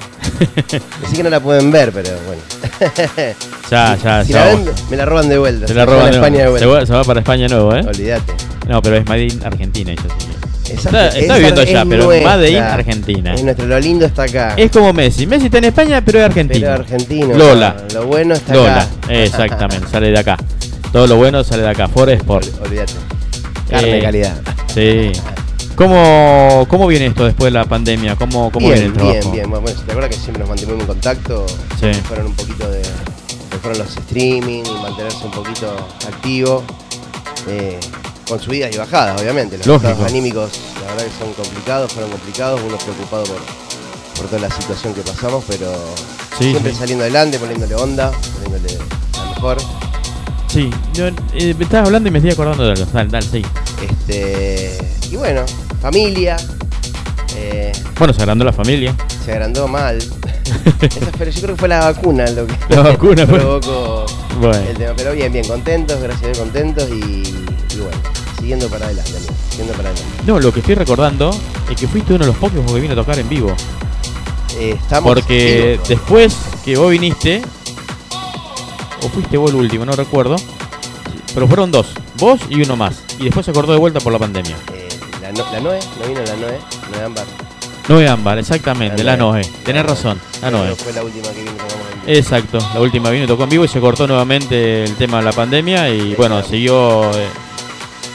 Así 1.07 1.17
que 1.17 1.23
no 1.23 1.31
la 1.31 1.41
pueden 1.41 1.71
ver, 1.71 1.93
pero 1.93 2.11
bueno. 2.27 2.43
Ya, 3.71 3.97
ya, 3.97 4.25
si 4.25 4.33
ya. 4.33 4.45
la 4.45 4.47
ven, 4.55 4.65
me 4.91 4.97
la 4.97 5.05
roban 5.05 5.29
de 5.29 5.39
vuelta. 5.39 5.67
Se 5.67 5.75
la 5.75 5.85
roban 5.85 6.05
de 6.11 6.17
España 6.19 6.37
de 6.39 6.45
nuevo. 6.45 6.59
se, 6.59 6.67
vuelta. 6.67 6.81
va, 6.83 6.87
se 6.87 6.93
va 6.93 7.05
para 7.05 7.19
España 7.21 7.49
nuevo, 7.49 7.75
¿eh? 7.75 7.81
Olvídate. 7.85 8.33
No, 8.69 8.81
pero 8.81 8.97
es 8.97 9.07
Made 9.07 9.25
in 9.25 9.41
Argentina 9.45 9.91
ella 9.93 10.03
sí. 10.63 10.73
Está, 10.73 11.09
está 11.09 11.19
es- 11.19 11.35
viviendo 11.35 11.63
es 11.63 11.69
allá, 11.71 11.85
pero 11.89 12.07
Made 12.07 12.19
in 12.19 12.23
nuestra. 12.55 12.75
Argentina. 12.75 13.35
Es 13.35 13.43
nuestro, 13.43 13.67
lo 13.67 13.81
lindo 13.81 14.07
está 14.07 14.23
acá. 14.25 14.55
Es 14.57 14.71
como 14.71 14.93
Messi. 14.93 15.27
Messi 15.27 15.47
está 15.47 15.59
en 15.59 15.65
España, 15.65 16.01
pero 16.05 16.21
es 16.21 16.25
argentino. 16.27 16.61
Pero 16.61 16.75
argentino. 16.75 17.35
Lola. 17.37 17.77
Lo 17.93 18.07
bueno 18.07 18.35
está 18.35 18.55
Lola, 18.55 18.83
acá. 18.83 18.89
exactamente, 19.13 19.89
sale 19.89 20.11
de 20.13 20.19
acá. 20.21 20.37
Todo 20.93 21.09
lo 21.09 21.17
bueno 21.17 21.43
sale 21.43 21.63
de 21.63 21.69
acá. 21.71 21.89
For 21.89 22.09
Sport. 22.11 22.47
Ol- 22.47 22.67
Olvídate. 22.67 22.93
Carne 23.69 23.89
de 23.89 23.99
Eh, 23.99 24.03
calidad. 24.03 24.37
Sí. 24.73 25.13
¿Cómo, 25.75 26.67
¿Cómo 26.69 26.87
viene 26.87 27.07
esto 27.07 27.25
después 27.25 27.53
de 27.53 27.59
la 27.59 27.65
pandemia? 27.67 28.17
¿Cómo, 28.17 28.51
cómo 28.51 28.67
viene 28.69 28.87
el 28.87 28.93
trabajo? 28.95 29.13
bien, 29.21 29.33
bien. 29.33 29.51
Bueno, 29.51 29.67
¿te 29.85 29.91
acuerdas 29.93 30.11
que 30.11 30.17
siempre 30.17 30.41
nos 30.41 30.49
mantuvimos 30.49 30.81
en 30.81 30.87
contacto? 30.87 31.47
Sí. 31.79 31.93
Fueron 32.09 32.27
un 32.27 32.35
poquito 32.35 32.71
de. 32.71 32.83
Fueron 33.61 33.79
los 33.81 33.97
streaming 33.97 34.63
y 34.65 34.83
mantenerse 34.83 35.25
un 35.25 35.31
poquito 35.33 35.77
activo. 36.09 36.63
eh, 37.49 37.79
con 38.29 38.41
subidas 38.41 38.75
y 38.75 38.79
bajadas, 38.79 39.21
obviamente. 39.21 39.57
Los 39.59 39.67
Lógico. 39.69 39.89
estados 39.91 40.11
anímicos, 40.11 40.51
la 40.83 40.89
verdad 40.95 41.05
que 41.07 41.25
son 41.25 41.33
complicados, 41.35 41.93
fueron 41.93 42.11
complicados, 42.11 42.61
uno 42.67 42.77
preocupado 42.77 43.23
por, 43.25 43.37
por 44.17 44.27
toda 44.27 44.41
la 44.49 44.51
situación 44.51 44.95
que 44.95 45.03
pasamos, 45.03 45.45
pero 45.47 45.73
Sí, 46.37 46.51
siempre 46.51 46.73
sí. 46.73 46.79
saliendo 46.79 47.05
adelante, 47.05 47.39
poniéndole 47.39 47.75
onda, 47.77 48.11
poniéndole 48.35 48.79
la 49.17 49.25
mejor. 49.35 49.59
Sí, 50.49 50.71
yo, 50.95 51.09
eh, 51.35 51.55
me 51.59 51.65
estabas 51.65 51.87
hablando 51.87 52.09
y 52.09 52.13
me 52.13 52.19
estoy 52.19 52.33
acordando 52.33 52.65
de 52.65 52.73
algo. 52.73 52.87
Dale, 52.93 53.11
dale, 53.11 53.27
sí. 53.27 53.43
Este, 53.83 54.79
y 55.11 55.17
bueno, 55.17 55.43
familia. 55.83 56.37
eh, 57.37 57.73
Bueno, 57.99 58.15
se 58.15 58.23
agrandó 58.23 58.45
la 58.45 58.53
familia. 58.53 58.95
se 59.25 59.33
agrandó 59.33 59.69
mal. 59.69 59.99
Esa 60.81 61.07
fue- 61.17 61.31
yo 61.31 61.41
creo 61.43 61.55
que 61.55 61.61
fue 61.61 61.69
la 61.69 61.81
vacuna 61.81 62.27
lo 62.31 62.47
que 62.47 62.55
La 62.75 62.83
vacuna 62.83 63.27
fue- 63.27 63.39
provocó 63.39 64.07
Bueno. 64.41 64.55
el 64.69 64.77
tema. 64.77 64.93
Pero 64.97 65.13
bien, 65.13 65.33
bien, 65.33 65.47
contentos, 65.47 66.01
gracias 66.01 66.23
a 66.25 66.27
Dios, 66.29 66.39
contentos 66.39 66.89
y, 66.91 66.95
y 66.95 67.79
bueno, 67.81 67.97
siguiendo 68.39 68.69
para 68.69 68.87
adelante, 68.87 69.11
amigo, 69.17 69.33
siguiendo 69.51 69.75
para 69.75 69.91
adelante. 69.91 70.13
No, 70.27 70.39
lo 70.41 70.53
que 70.53 70.61
estoy 70.61 70.75
recordando 70.77 71.31
es 71.71 71.77
que 71.77 71.89
fuiste 71.89 72.15
uno 72.15 72.25
de 72.25 72.29
los 72.29 72.37
pocos 72.37 72.73
que 72.73 72.81
vino 72.81 72.93
a 72.93 72.97
tocar 72.97 73.19
en 73.19 73.29
vivo. 73.29 73.53
Eh, 74.59 74.77
estamos 74.81 75.13
Porque 75.13 75.73
vivos. 75.73 75.89
después 75.89 76.37
que 76.65 76.77
vos 76.79 76.91
viniste, 76.91 77.43
o 79.07 79.09
fuiste 79.09 79.37
vos 79.37 79.51
el 79.51 79.57
último, 79.57 79.85
no 79.85 79.93
recuerdo, 79.93 80.37
pero 81.35 81.47
fueron 81.47 81.71
dos, 81.71 81.87
vos 82.19 82.41
y 82.49 82.63
uno 82.63 82.77
más. 82.77 83.03
Y 83.19 83.25
después 83.25 83.45
se 83.47 83.51
acordó 83.53 83.73
de 83.73 83.79
vuelta 83.79 84.01
por 84.01 84.13
la 84.13 84.19
pandemia. 84.19 84.57
Eh, 84.73 84.89
la, 85.23 85.33
no- 85.33 85.53
la 85.53 85.61
Noe, 85.61 85.79
no 86.01 86.09
vino 86.09 86.21
la 86.23 86.37
Noe, 86.37 86.59
Noe 86.93 87.05
Ámbar. 87.05 87.25
Noé 87.89 88.09
Ámbar, 88.09 88.39
exactamente, 88.39 89.05
la 89.05 89.17
Noé. 89.17 89.43
Tenés 89.65 89.85
Noe. 89.85 89.93
razón, 89.95 90.21
la. 90.51 90.75
Fue 90.77 90.93
última 91.05 91.29
que 91.31 91.39
vino 91.43 91.53
vivo. 91.53 91.87
Exacto, 92.09 92.59
la 92.75 92.81
última 92.81 93.11
vino 93.11 93.25
y 93.25 93.27
tocó 93.29 93.45
en 93.45 93.49
vivo 93.51 93.65
y 93.65 93.69
se 93.69 93.81
cortó 93.81 94.07
nuevamente 94.07 94.85
el 94.85 94.95
tema 94.97 95.19
de 95.19 95.25
la 95.25 95.33
pandemia 95.33 95.89
y 95.91 96.15
bueno, 96.15 96.43
siguió, 96.43 97.11
eh, 97.17 97.29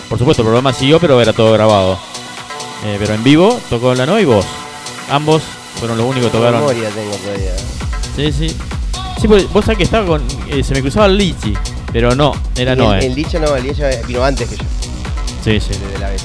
por 0.09 0.17
supuesto 0.17 0.41
el 0.43 0.45
programa 0.47 0.73
siguió, 0.73 0.99
pero 0.99 1.21
era 1.21 1.33
todo 1.33 1.51
grabado. 1.53 1.97
Eh, 2.85 2.97
pero 2.99 3.13
en 3.13 3.23
vivo 3.23 3.59
tocó 3.69 3.93
la 3.93 4.05
Noé 4.05 4.23
y 4.23 4.25
vos. 4.25 4.45
Ambos 5.09 5.41
fueron 5.79 5.97
los 5.97 6.05
únicos 6.07 6.31
que 6.31 6.37
tocaron. 6.37 6.61
memoria 6.61 6.89
tengo 6.89 7.15
todavía. 7.15 7.53
Sí, 8.15 8.31
sí. 8.31 8.55
Sí, 9.21 9.27
porque 9.27 9.45
vos 9.53 9.63
sabés 9.63 9.77
que 9.77 9.83
estaba 9.83 10.05
con. 10.07 10.23
eh, 10.49 10.63
se 10.63 10.73
me 10.73 10.81
cruzaba 10.81 11.05
el 11.05 11.17
Lichi, 11.17 11.53
pero 11.93 12.15
no, 12.15 12.33
era 12.55 12.73
Y 12.73 12.77
Noé. 12.77 12.99
El, 12.99 13.05
el 13.05 13.15
Licha 13.15 13.37
no, 13.39 13.55
el 13.55 13.63
Licha 13.63 13.87
vino 14.07 14.23
antes 14.23 14.49
que 14.49 14.57
yo, 14.57 14.63
Sí, 15.43 15.59
sí. 15.59 15.79
de 15.93 15.99
la 15.99 16.09
vez. 16.09 16.23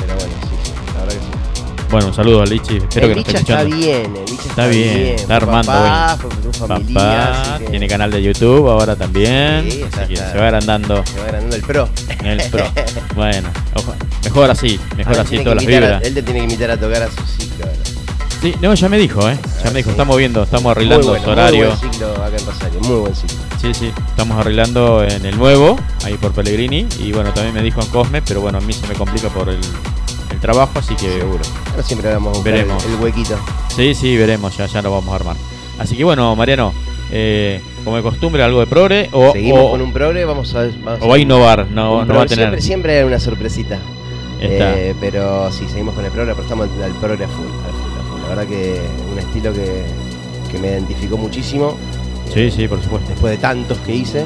Pero 0.00 0.14
bueno, 0.16 0.32
sí, 0.42 0.56
sí, 0.64 0.72
la 0.94 1.00
verdad 1.04 1.14
que 1.14 1.20
sí. 1.20 1.84
Bueno, 1.90 2.06
un 2.06 2.14
saludo 2.14 2.40
al 2.42 2.48
Lichi, 2.48 2.78
espero 2.78 3.06
el 3.06 3.12
que 3.12 3.20
nos 3.20 3.28
esté 3.28 3.38
Licha 3.38 3.38
está 3.40 3.62
escuchando. 3.62 3.76
bien, 3.76 4.16
el 4.16 4.24
Licha 4.32 4.48
Está 4.48 4.66
bien, 4.66 5.06
está 5.08 5.26
Fue 5.26 5.34
armando 5.36 5.72
papá, 5.72 6.16
bien. 6.22 6.30
fue 6.42 6.52
su 6.52 6.66
familia, 6.66 6.94
Papá, 7.00 7.42
así 7.54 7.64
que 7.64 7.70
tiene 7.70 7.88
canal 7.88 8.10
de 8.10 8.22
YouTube 8.22 8.68
ahora 8.70 8.96
también. 8.96 9.70
Sí, 9.70 9.82
está- 9.82 9.98
así 10.00 10.08
que 10.08 10.14
está- 10.14 10.32
se 10.32 10.38
va 10.38 10.44
agrandando 10.44 11.04
se 11.06 11.18
va 11.18 11.24
agrandando 11.26 11.56
el 11.56 11.62
pro. 11.62 11.88
en 12.18 12.26
el 12.26 12.50
pro. 12.50 12.64
bueno, 13.14 13.48
ojo, 13.74 13.94
mejor 14.24 14.50
así, 14.50 14.80
mejor 14.96 15.18
así 15.20 15.28
tiene 15.28 15.44
todas 15.44 15.56
las 15.56 15.64
invitar 15.64 15.82
a- 15.84 15.86
vibras. 15.88 16.02
él 16.08 16.14
te 16.14 16.22
tiene 16.22 16.38
que 16.40 16.44
invitar 16.44 16.70
a 16.70 16.76
tocar 16.80 17.02
a 17.02 17.06
su 17.08 17.26
ciclo. 17.26 17.66
Sí, 18.42 18.52
no, 18.60 18.74
ya 18.74 18.88
me 18.88 18.98
dijo, 18.98 19.28
¿eh? 19.30 19.38
Ya 19.62 19.70
me 19.70 19.78
dijo, 19.78 19.90
estamos 19.90 20.16
viendo, 20.16 20.42
estamos 20.42 20.72
arreglando 20.72 21.08
bueno, 21.10 21.30
horario. 21.30 21.68
Muy 21.68 21.76
buen 21.78 21.92
ciclo 21.92 22.08
acá 22.12 22.36
en 22.36 22.46
Rosario, 22.46 22.80
muy 22.80 22.96
buen 22.98 23.14
ciclo. 23.14 23.36
Sí, 23.60 23.72
sí, 23.72 23.92
estamos 24.08 24.36
arreglando 24.40 25.04
en 25.04 25.24
el 25.24 25.38
nuevo, 25.38 25.78
ahí 26.04 26.14
por 26.14 26.32
Pellegrini. 26.32 26.88
Y 26.98 27.12
bueno, 27.12 27.32
también 27.32 27.54
me 27.54 27.62
dijo 27.62 27.80
en 27.80 27.86
Cosme, 27.88 28.20
pero 28.20 28.40
bueno, 28.40 28.58
a 28.58 28.60
mí 28.60 28.72
se 28.72 28.84
me 28.88 28.94
complica 28.94 29.28
por 29.28 29.48
el, 29.48 29.60
el 30.32 30.40
trabajo, 30.40 30.72
así 30.80 30.96
que 30.96 31.08
Seguro. 31.20 31.38
Ahora 31.70 31.82
siempre 31.84 32.12
vamos 32.12 32.34
a 32.34 32.38
el, 32.38 32.44
Veremos. 32.44 32.84
el 32.84 32.96
huequito. 32.96 33.38
Sí, 33.76 33.94
sí, 33.94 34.16
veremos, 34.16 34.56
ya, 34.56 34.66
ya 34.66 34.82
lo 34.82 34.90
vamos 34.90 35.12
a 35.12 35.16
armar. 35.16 35.36
Así 35.78 35.96
que 35.96 36.02
bueno, 36.02 36.34
Mariano, 36.34 36.74
eh, 37.12 37.60
como 37.84 37.96
de 37.96 38.02
costumbre, 38.02 38.42
algo 38.42 38.58
de 38.58 38.66
progre 38.66 39.08
o, 39.12 39.30
Seguimos 39.32 39.60
o- 39.66 39.70
con 39.70 39.82
un 39.82 39.92
progre, 39.92 40.24
vamos 40.24 40.52
a, 40.56 40.62
vamos 40.82 40.98
o 41.00 41.06
va 41.06 41.14
a 41.14 41.18
innovar, 41.18 41.68
no, 41.70 41.98
va 41.98 42.22
a 42.22 42.26
tener. 42.26 42.28
Siempre, 42.46 42.60
siempre 42.60 42.98
hay 42.98 43.04
una 43.04 43.20
sorpresita. 43.20 43.78
Eh, 44.40 44.96
pero 45.00 45.52
sí, 45.52 45.66
seguimos 45.68 45.94
con 45.94 46.04
el 46.04 46.10
progre, 46.10 46.32
pero 46.32 46.42
estamos 46.42 46.68
al 46.82 46.90
progre 46.94 47.28
full, 47.28 47.44
full, 47.46 47.81
verdad 48.34 48.46
que 48.46 48.80
un 49.12 49.18
estilo 49.18 49.52
que, 49.52 49.84
que 50.50 50.58
me 50.58 50.68
identificó 50.68 51.16
muchísimo 51.16 51.76
Sí, 52.32 52.50
sí, 52.50 52.66
por 52.68 52.82
supuesto. 52.82 53.10
después 53.10 53.30
de 53.32 53.38
tantos 53.38 53.76
que 53.78 53.94
hice. 53.94 54.20
Eh, 54.20 54.24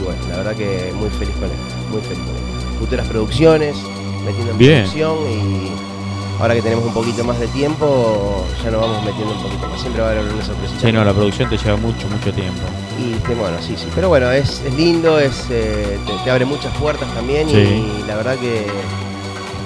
y 0.00 0.02
bueno, 0.04 0.20
la 0.28 0.36
verdad 0.38 0.54
que 0.56 0.92
muy 0.96 1.08
feliz 1.10 1.34
con 1.36 1.44
él, 1.44 1.56
muy 1.90 2.00
feliz 2.00 2.18
con 2.18 2.28
él. 2.34 2.78
Futuras 2.80 3.06
producciones, 3.08 3.76
metiendo 4.24 4.52
en 4.52 4.58
Bien. 4.58 4.78
producción 4.82 5.16
y 5.30 6.40
ahora 6.42 6.54
que 6.54 6.62
tenemos 6.62 6.84
un 6.84 6.92
poquito 6.92 7.22
más 7.24 7.38
de 7.38 7.46
tiempo, 7.48 8.44
ya 8.64 8.70
nos 8.72 8.80
vamos 8.80 9.04
metiendo 9.04 9.34
un 9.34 9.42
poquito 9.42 9.68
más. 9.68 9.80
Siempre 9.80 10.02
va 10.02 10.08
a 10.08 10.10
haber 10.12 10.24
una 10.24 10.44
sorpresita. 10.44 10.80
Sí, 10.80 10.92
no, 10.92 11.04
la 11.04 11.12
producción 11.14 11.48
te 11.48 11.56
lleva 11.56 11.76
mucho, 11.76 12.08
mucho 12.08 12.32
tiempo. 12.32 12.60
Y 12.98 13.12
este, 13.14 13.34
bueno, 13.36 13.56
sí, 13.60 13.74
sí. 13.76 13.86
Pero 13.94 14.08
bueno, 14.08 14.30
es, 14.32 14.60
es 14.66 14.74
lindo, 14.74 15.18
es, 15.20 15.44
eh, 15.50 15.98
te, 16.04 16.12
te 16.24 16.30
abre 16.30 16.44
muchas 16.46 16.76
puertas 16.78 17.08
también 17.14 17.48
Sí. 17.48 17.56
y 17.56 18.04
la 18.08 18.16
verdad 18.16 18.36
que 18.38 18.66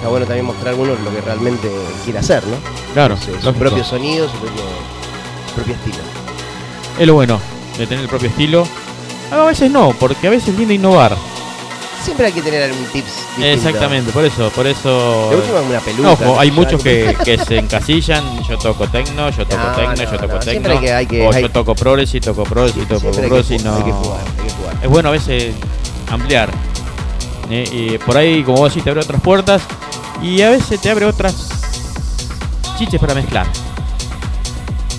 está 0.01 0.09
bueno 0.09 0.25
también 0.25 0.45
mostrar 0.47 0.73
uno 0.73 0.93
lo 0.95 1.11
que 1.11 1.21
realmente 1.21 1.69
quiere 2.03 2.17
hacer, 2.17 2.43
¿no? 2.47 2.55
Claro, 2.93 3.15
Su, 3.17 3.39
su 3.39 3.53
propio 3.53 3.83
sonido, 3.83 4.27
su 4.27 4.35
propio, 4.37 4.63
su 5.47 5.53
propio 5.53 5.75
estilo. 5.75 5.97
Es 6.99 7.05
lo 7.07 7.13
bueno 7.13 7.39
de 7.77 7.85
tener 7.85 8.03
el 8.03 8.09
propio 8.09 8.29
estilo. 8.29 8.67
A 9.31 9.43
veces 9.45 9.69
no, 9.69 9.93
porque 9.99 10.25
a 10.27 10.31
veces 10.31 10.49
es 10.49 10.57
lindo 10.57 10.73
innovar. 10.73 11.15
Siempre 12.03 12.25
hay 12.25 12.31
que 12.33 12.41
tener 12.41 12.63
algún 12.63 12.83
tips. 12.85 13.05
distinto. 13.05 13.45
Exactamente, 13.47 14.11
por 14.11 14.25
eso, 14.25 14.49
por 14.49 14.65
eso. 14.65 15.29
De 15.29 15.35
última 15.35 15.59
una 15.61 15.79
peluca. 15.79 16.09
Ojo, 16.13 16.39
hay 16.39 16.49
muchos 16.49 16.81
que, 16.81 17.15
que 17.23 17.37
se 17.37 17.59
encasillan. 17.59 18.41
Yo 18.49 18.57
toco 18.57 18.87
tecno, 18.87 19.29
yo 19.29 19.45
toco 19.45 19.61
No, 19.63 19.71
tecno, 19.75 19.89
no, 19.95 20.11
yo 20.11 20.17
toco 20.17 20.33
no, 20.33 20.39
tecno. 20.39 20.69
hay 20.71 20.79
que- 20.79 20.93
hay 20.93 21.05
que- 21.05 21.27
o 21.27 21.31
hay- 21.31 21.43
yo 21.43 21.49
toco 21.51 21.73
toco 21.73 21.75
progressive, 21.75 22.21
toco 22.25 22.43
Siempre 22.43 22.65
hay 22.65 23.13
que 23.21 23.27
progressive. 23.27 23.59
jugar, 23.59 23.71
No. 23.71 23.77
hay 23.77 23.83
que 23.83 23.91
jugar, 23.91 24.19
hay 24.19 24.47
que 24.47 24.53
jugar. 24.55 24.75
Es 24.81 24.89
bueno 24.89 25.09
a 25.09 25.11
veces 25.11 25.53
ampliar. 26.09 26.49
¿eh? 27.51 27.69
Y 27.71 27.97
por 27.99 28.17
ahí, 28.17 28.43
como 28.43 28.57
vos 28.59 28.69
decís, 28.71 28.83
te 28.83 28.89
abre 28.89 29.01
otras 29.03 29.21
puertas. 29.21 29.61
Y 30.21 30.41
a 30.41 30.49
veces 30.51 30.79
te 30.81 30.89
abre 30.89 31.05
otras 31.05 31.35
chiches 32.77 32.99
para 32.99 33.13
mezclar. 33.13 33.47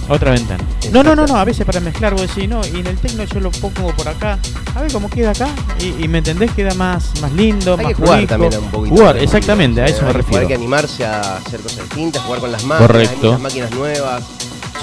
Otra 0.09 0.33
ventana. 0.33 0.63
No, 0.91 1.03
no, 1.03 1.15
no, 1.15 1.27
no, 1.27 1.37
a 1.37 1.45
veces 1.45 1.65
para 1.65 1.79
mezclar 1.81 2.13
vos 2.13 2.23
decís, 2.23 2.49
no, 2.49 2.61
y 2.67 2.81
en 2.81 2.87
el 2.89 2.99
tecno 2.99 3.23
yo 3.25 3.39
lo 3.41 3.51
pongo 3.53 3.95
por 3.95 4.09
acá, 4.09 4.37
a 4.75 4.81
ver 4.83 4.93
cómo 4.93 5.09
queda 5.09 5.31
acá, 5.31 5.49
y, 5.79 6.05
y 6.05 6.09
me 6.09 6.19
entendés, 6.19 6.51
queda 6.51 6.75
más, 6.75 7.19
más 7.23 7.33
lindo, 7.33 7.77
Hay 7.79 7.85
más 7.85 7.87
que 7.87 7.95
jugar 7.95 8.11
prolijo. 8.15 8.29
también 8.29 8.59
un 8.65 8.71
poquito. 8.71 8.97
Jugar, 8.97 9.17
exactamente, 9.19 9.81
a 9.81 9.87
eso 9.87 10.05
me 10.05 10.13
refiero. 10.13 10.41
Hay 10.43 10.49
que 10.49 10.55
animarse 10.55 11.07
a 11.07 11.37
hacer 11.37 11.61
cosas 11.61 11.85
distintas, 11.85 12.21
jugar 12.25 12.41
con 12.41 12.51
las 12.53 12.65
máquinas, 12.65 12.87
Correcto. 12.89 13.35
hay 13.37 13.41
máquinas 13.43 13.71
nuevas, 13.71 14.25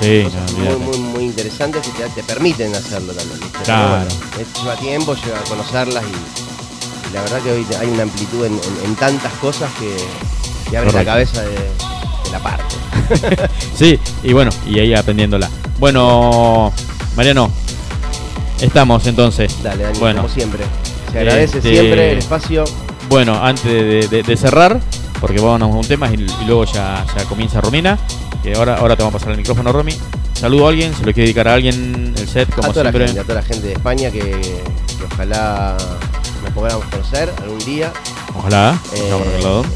Sí, 0.02 0.24
no, 0.24 0.30
cosas 0.30 0.54
muy, 0.54 0.76
muy, 0.78 0.98
muy 1.00 1.24
interesantes 1.26 1.86
que 1.86 1.92
te, 2.04 2.10
te 2.10 2.24
permiten 2.24 2.74
hacerlo 2.74 3.12
también. 3.14 3.40
¿viste? 3.42 3.60
Claro. 3.66 4.06
bueno, 4.36 4.50
lleva 4.64 4.76
tiempo, 4.78 5.16
lleva 5.16 5.38
a 5.40 5.44
conocerlas 5.44 6.04
y, 6.06 6.08
y 6.08 6.49
la 7.14 7.22
verdad 7.22 7.40
que 7.42 7.52
hoy 7.52 7.66
hay 7.80 7.88
una 7.88 8.04
amplitud 8.04 8.46
en, 8.46 8.54
en- 8.54 8.86
en 8.86 8.96
tantas 8.96 9.34
cosas 9.34 9.70
que, 9.80 9.96
que 10.70 10.78
abre 10.78 10.92
la 10.92 11.06
cabeza 11.06 11.42
de, 11.42 11.50
de 11.52 12.32
la 12.32 12.40
parte. 12.40 12.76
Sí, 13.76 13.98
y 14.24 14.34
bueno, 14.34 14.52
y 14.68 14.80
ahí 14.80 14.94
aprendiéndola. 14.94 15.50
Bueno, 15.80 16.72
Mariano, 17.16 17.50
estamos 18.60 19.06
entonces. 19.08 19.56
Dale, 19.64 19.84
Dani, 19.84 20.00
Bueno, 20.00 20.22
como 20.24 20.34
siempre. 20.34 20.64
Se 21.12 21.20
agradece 21.20 21.58
Este- 21.60 21.72
siempre 21.72 22.12
el 22.12 22.18
espacio. 22.20 22.66
Bueno, 23.10 23.42
antes 23.44 23.64
de, 23.64 24.08
de- 24.08 24.24
de 24.24 24.38
cerrar, 24.38 24.80
porque 25.20 25.40
vamos 25.40 25.62
a 25.62 25.66
un 25.80 25.88
tema 25.88 26.10
y, 26.12 26.16
y 26.16 26.46
luego 26.46 26.66
ya, 26.66 27.06
ya 27.18 27.24
comienza 27.26 27.60
Romina, 27.62 27.98
que 28.44 28.54
ahora, 28.54 28.76
ahora 28.78 28.96
te 28.96 29.02
vamos 29.04 29.16
a 29.16 29.18
pasar 29.20 29.32
el 29.32 29.38
micrófono, 29.38 29.72
Romy. 29.72 29.96
Saludo 30.34 30.68
a 30.68 30.70
alguien, 30.70 30.92
se 30.94 31.00
lo 31.00 31.06
quiere 31.14 31.24
dedicar 31.24 31.48
a 31.48 31.54
alguien 31.56 32.14
el 32.16 32.28
set, 32.28 32.54
como 32.54 32.70
a 32.70 32.74
toda 32.74 32.84
siempre. 32.92 33.00
la 33.02 33.08
gente, 33.08 33.20
a 33.20 33.24
toda 33.24 33.36
la 33.42 33.44
gente 33.48 33.68
de 33.68 33.74
España 33.74 34.12
que, 34.12 34.20
que 34.22 35.04
ojalá 35.12 35.76
nos 36.50 36.54
podamos 36.54 36.86
conocer 36.88 37.32
algún 37.42 37.60
día. 37.60 37.92
Ojalá, 38.36 38.80
Eh, 38.94 39.08
y 39.08 39.10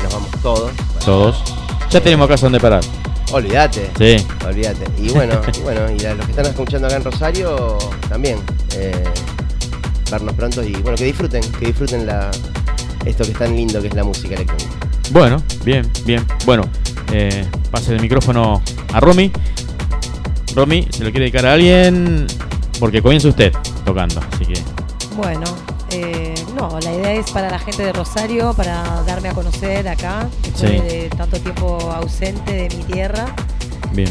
nos 0.04 0.14
vamos 0.14 0.32
todos. 0.42 0.72
Todos. 1.04 1.44
Ya 1.90 2.02
tenemos 2.02 2.28
casa 2.28 2.46
donde 2.46 2.60
parar. 2.60 2.82
Olvídate. 3.32 3.90
Sí. 3.98 4.26
Olvídate. 4.46 4.86
Y 5.00 5.10
bueno, 5.10 5.40
y 5.58 5.62
bueno, 5.62 5.82
y 5.92 6.06
a 6.06 6.14
los 6.16 6.26
que 6.26 6.32
están 6.32 6.46
escuchando 6.46 6.88
acá 6.88 6.98
en 6.98 7.04
Rosario 7.04 7.78
también. 8.10 8.40
eh, 8.76 9.04
vernos 10.12 10.36
pronto 10.36 10.64
y 10.64 10.74
bueno, 10.74 10.96
que 10.98 11.06
disfruten, 11.06 11.42
que 11.60 11.66
disfruten 11.68 12.06
la, 12.06 12.30
esto 13.06 13.24
que 13.24 13.32
es 13.32 13.38
tan 13.38 13.56
lindo 13.56 13.82
que 13.82 13.88
es 13.88 13.94
la 13.96 14.04
música 14.04 14.36
electrónica. 14.36 14.70
Bueno, 15.12 15.42
bien, 15.64 15.90
bien. 16.06 16.26
Bueno, 16.46 16.64
eh, 17.12 17.46
pase 17.72 17.94
el 17.96 18.02
micrófono 18.02 18.62
a 18.94 19.00
Romy. 19.00 19.32
Romy, 20.56 20.88
se 20.92 21.04
lo 21.04 21.10
quiere 21.12 21.22
dedicar 21.26 21.46
a 21.48 21.54
alguien 21.54 22.28
porque 22.80 23.02
comienza 23.02 23.28
usted 23.28 23.52
tocando, 23.86 24.22
así 24.34 24.46
que 24.46 24.62
Bueno, 25.16 25.44
eh, 25.46 25.53
no, 26.70 26.80
la 26.80 26.92
idea 26.94 27.14
es 27.14 27.32
para 27.32 27.50
la 27.50 27.60
gente 27.60 27.84
de 27.84 27.94
Rosario, 27.94 28.54
para 28.54 29.04
darme 29.06 29.30
a 29.30 29.34
conocer 29.34 29.88
acá, 29.88 30.28
después 30.44 30.72
Sí. 30.72 30.78
de 30.80 31.10
tanto 31.16 31.40
tiempo 31.40 31.78
ausente 31.96 32.52
de 32.54 32.76
mi 32.76 32.84
tierra. 32.84 33.26
bien. 33.92 34.10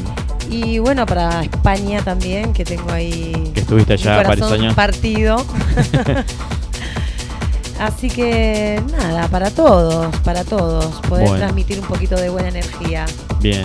Y 0.51 0.79
bueno, 0.81 1.07
para 1.07 1.43
España 1.45 2.03
también, 2.03 2.53
que 2.53 2.65
tengo 2.65 2.91
ahí 2.93 3.51
Que 3.55 3.61
estuviste 3.61 3.95
allá 3.95 4.23
varios 4.23 4.53
años. 4.53 4.75
partido. 4.75 5.37
Así 7.81 8.09
que 8.11 8.81
nada, 8.93 9.29
para 9.29 9.51
todos, 9.51 10.15
para 10.19 10.45
todos, 10.45 10.85
poder 11.09 11.27
Bueno. 11.29 11.39
transmitir 11.45 11.81
un 11.81 11.87
poquito 11.87 12.15
de 12.17 12.29
buena 12.29 12.49
energía. 12.49 13.07
Bien, 13.41 13.65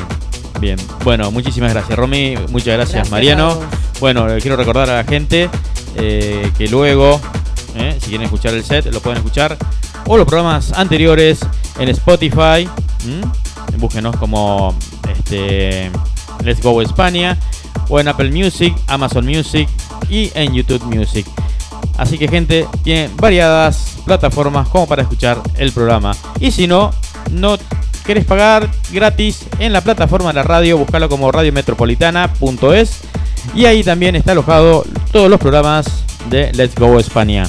bien. 0.60 0.78
Bueno, 1.04 1.30
muchísimas 1.30 1.74
gracias, 1.74 1.98
Romy. 1.98 2.36
Muchas 2.50 2.74
gracias, 2.76 2.94
Gracias 2.94 3.12
Mariano. 3.12 3.60
Bueno, 4.00 4.26
quiero 4.42 4.56
recordar 4.56 4.90
a 4.90 4.98
la 4.98 5.04
gente 5.04 5.50
eh, 5.96 6.52
que 6.58 6.68
luego, 6.68 7.20
eh, 7.80 7.98
si 8.00 8.10
quieren 8.10 8.26
escuchar 8.26 8.54
el 8.54 8.64
set, 8.64 8.92
lo 8.94 9.00
pueden 9.00 9.18
escuchar. 9.18 9.58
O 10.06 10.18
los 10.18 10.26
programas 10.26 10.72
anteriores 10.74 11.40
en 11.80 11.90
Spotify. 11.90 12.68
Búsquenos 13.78 14.16
como 14.16 14.76
este, 15.10 15.92
Let's 16.44 16.62
Go 16.62 16.82
España. 16.82 17.38
O 17.90 18.00
en 18.00 18.08
Apple 18.08 18.32
Music, 18.32 18.76
Amazon 18.88 19.26
Music 19.26 19.70
y 20.10 20.32
en 20.36 20.54
YouTube 20.54 20.84
Music. 20.84 21.26
Así 21.98 22.18
que 22.18 22.28
gente, 22.28 22.68
tiene 22.84 23.10
variadas 23.16 23.98
plataformas 24.06 24.70
como 24.70 24.88
para 24.88 25.02
escuchar 25.02 25.42
el 25.56 25.72
programa. 25.72 26.16
Y 26.40 26.52
si 26.52 26.68
no, 26.68 26.92
no 27.32 27.58
querés 28.06 28.26
pagar 28.26 28.70
gratis 28.92 29.46
en 29.60 29.74
la 29.74 29.82
plataforma 29.82 30.30
de 30.30 30.36
la 30.36 30.44
radio, 30.44 30.78
buscalo 30.78 31.10
como 31.10 31.32
radiometropolitana.es. 31.32 33.02
Y 33.56 33.66
ahí 33.66 33.84
también 33.84 34.16
está 34.16 34.34
alojado 34.34 34.86
todos 35.12 35.30
los 35.30 35.40
programas 35.40 36.04
de 36.30 36.52
Let's 36.54 36.76
Go 36.76 37.00
España. 37.00 37.48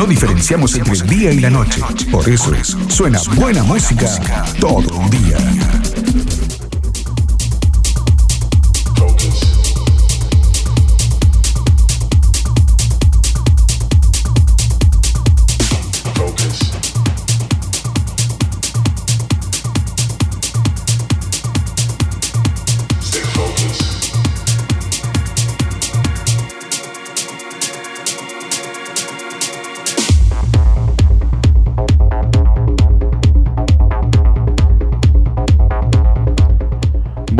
No 0.00 0.06
diferenciamos 0.06 0.74
entre 0.76 0.94
el 0.94 1.02
día 1.02 1.30
y 1.30 1.40
la 1.40 1.50
noche. 1.50 1.82
Por 2.10 2.26
eso 2.26 2.54
es, 2.54 2.74
suena 2.88 3.20
buena 3.36 3.62
música 3.62 4.08
todo 4.58 4.96
un 4.96 5.10
día. 5.10 5.36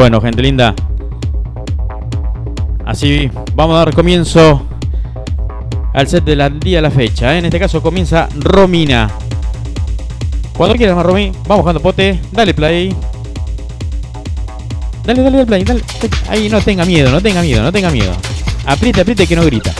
Bueno, 0.00 0.18
gente 0.22 0.40
linda. 0.40 0.74
Así 2.86 3.30
vamos 3.54 3.74
a 3.74 3.80
dar 3.80 3.94
comienzo 3.94 4.66
al 5.92 6.08
set 6.08 6.24
del 6.24 6.58
día 6.58 6.80
la 6.80 6.90
fecha. 6.90 7.34
¿eh? 7.34 7.38
En 7.40 7.44
este 7.44 7.60
caso 7.60 7.82
comienza 7.82 8.26
Romina. 8.34 9.10
Cuando 10.56 10.74
quieras 10.76 10.96
más, 10.96 11.04
Romy. 11.04 11.32
Vamos 11.46 11.58
buscando 11.58 11.80
pote. 11.80 12.18
Dale 12.32 12.54
play. 12.54 12.96
Dale, 15.04 15.22
dale, 15.22 15.36
dale 15.36 15.46
play. 15.46 15.64
Dale. 15.64 15.82
Ahí 16.30 16.48
no 16.48 16.62
tenga 16.62 16.86
miedo, 16.86 17.10
no 17.10 17.20
tenga 17.20 17.42
miedo, 17.42 17.62
no 17.62 17.70
tenga 17.70 17.90
miedo. 17.90 18.14
Apriete, 18.64 19.02
apriete 19.02 19.26
que 19.26 19.36
no 19.36 19.44
grita. 19.44 19.74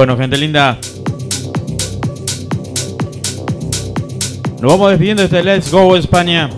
Bueno, 0.00 0.16
gente 0.16 0.38
linda. 0.38 0.78
Nos 4.58 4.72
vamos 4.72 4.88
despidiendo 4.88 5.20
de 5.20 5.26
este 5.26 5.44
Let's 5.44 5.70
Go 5.70 5.94
España. 5.94 6.48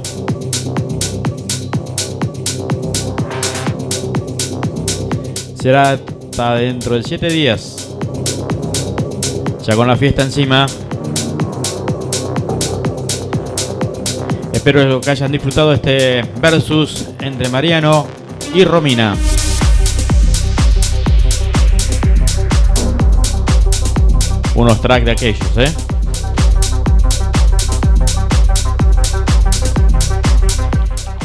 Será 5.60 5.90
hasta 5.90 6.55
dentro 6.55 6.94
de 6.94 7.02
7 7.02 7.27
días. 7.31 7.89
Ya 9.66 9.74
con 9.74 9.89
la 9.89 9.97
fiesta 9.97 10.23
encima. 10.23 10.66
Espero 14.52 15.01
que 15.01 15.10
hayan 15.10 15.32
disfrutado 15.32 15.73
este 15.73 16.23
versus 16.40 17.09
entre 17.19 17.48
Mariano 17.48 18.06
y 18.55 18.62
Romina. 18.64 19.16
Unos 24.54 24.80
tracks 24.80 25.04
de 25.04 25.12
aquellos, 25.12 25.56
¿eh? 25.56 25.72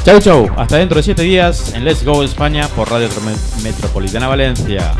Chau 0.05 0.21
chau, 0.21 0.49
hasta 0.55 0.77
dentro 0.77 0.95
de 0.95 1.03
7 1.03 1.21
días 1.21 1.73
en 1.73 1.83
Let's 1.83 2.05
Go 2.05 2.23
España 2.23 2.69
por 2.69 2.89
Radio 2.89 3.09
Metropolitana 3.61 4.29
Valencia. 4.29 4.93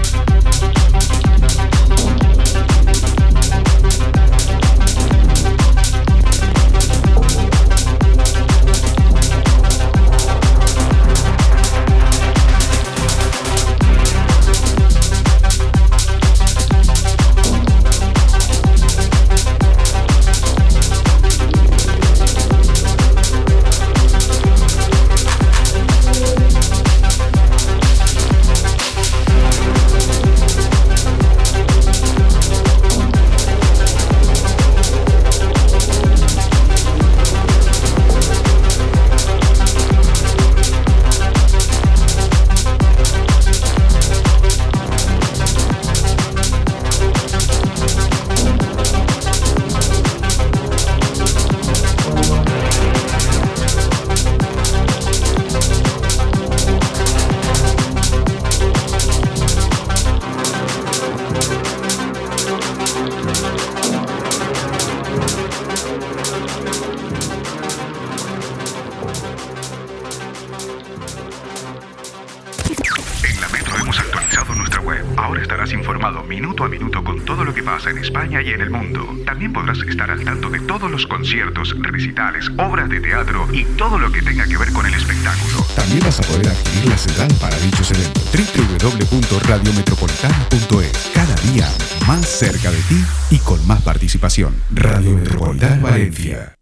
Participación. 94.08 94.56
Radio 94.74 95.12
Metropolitana 95.12 95.82
Valencia. 95.82 96.57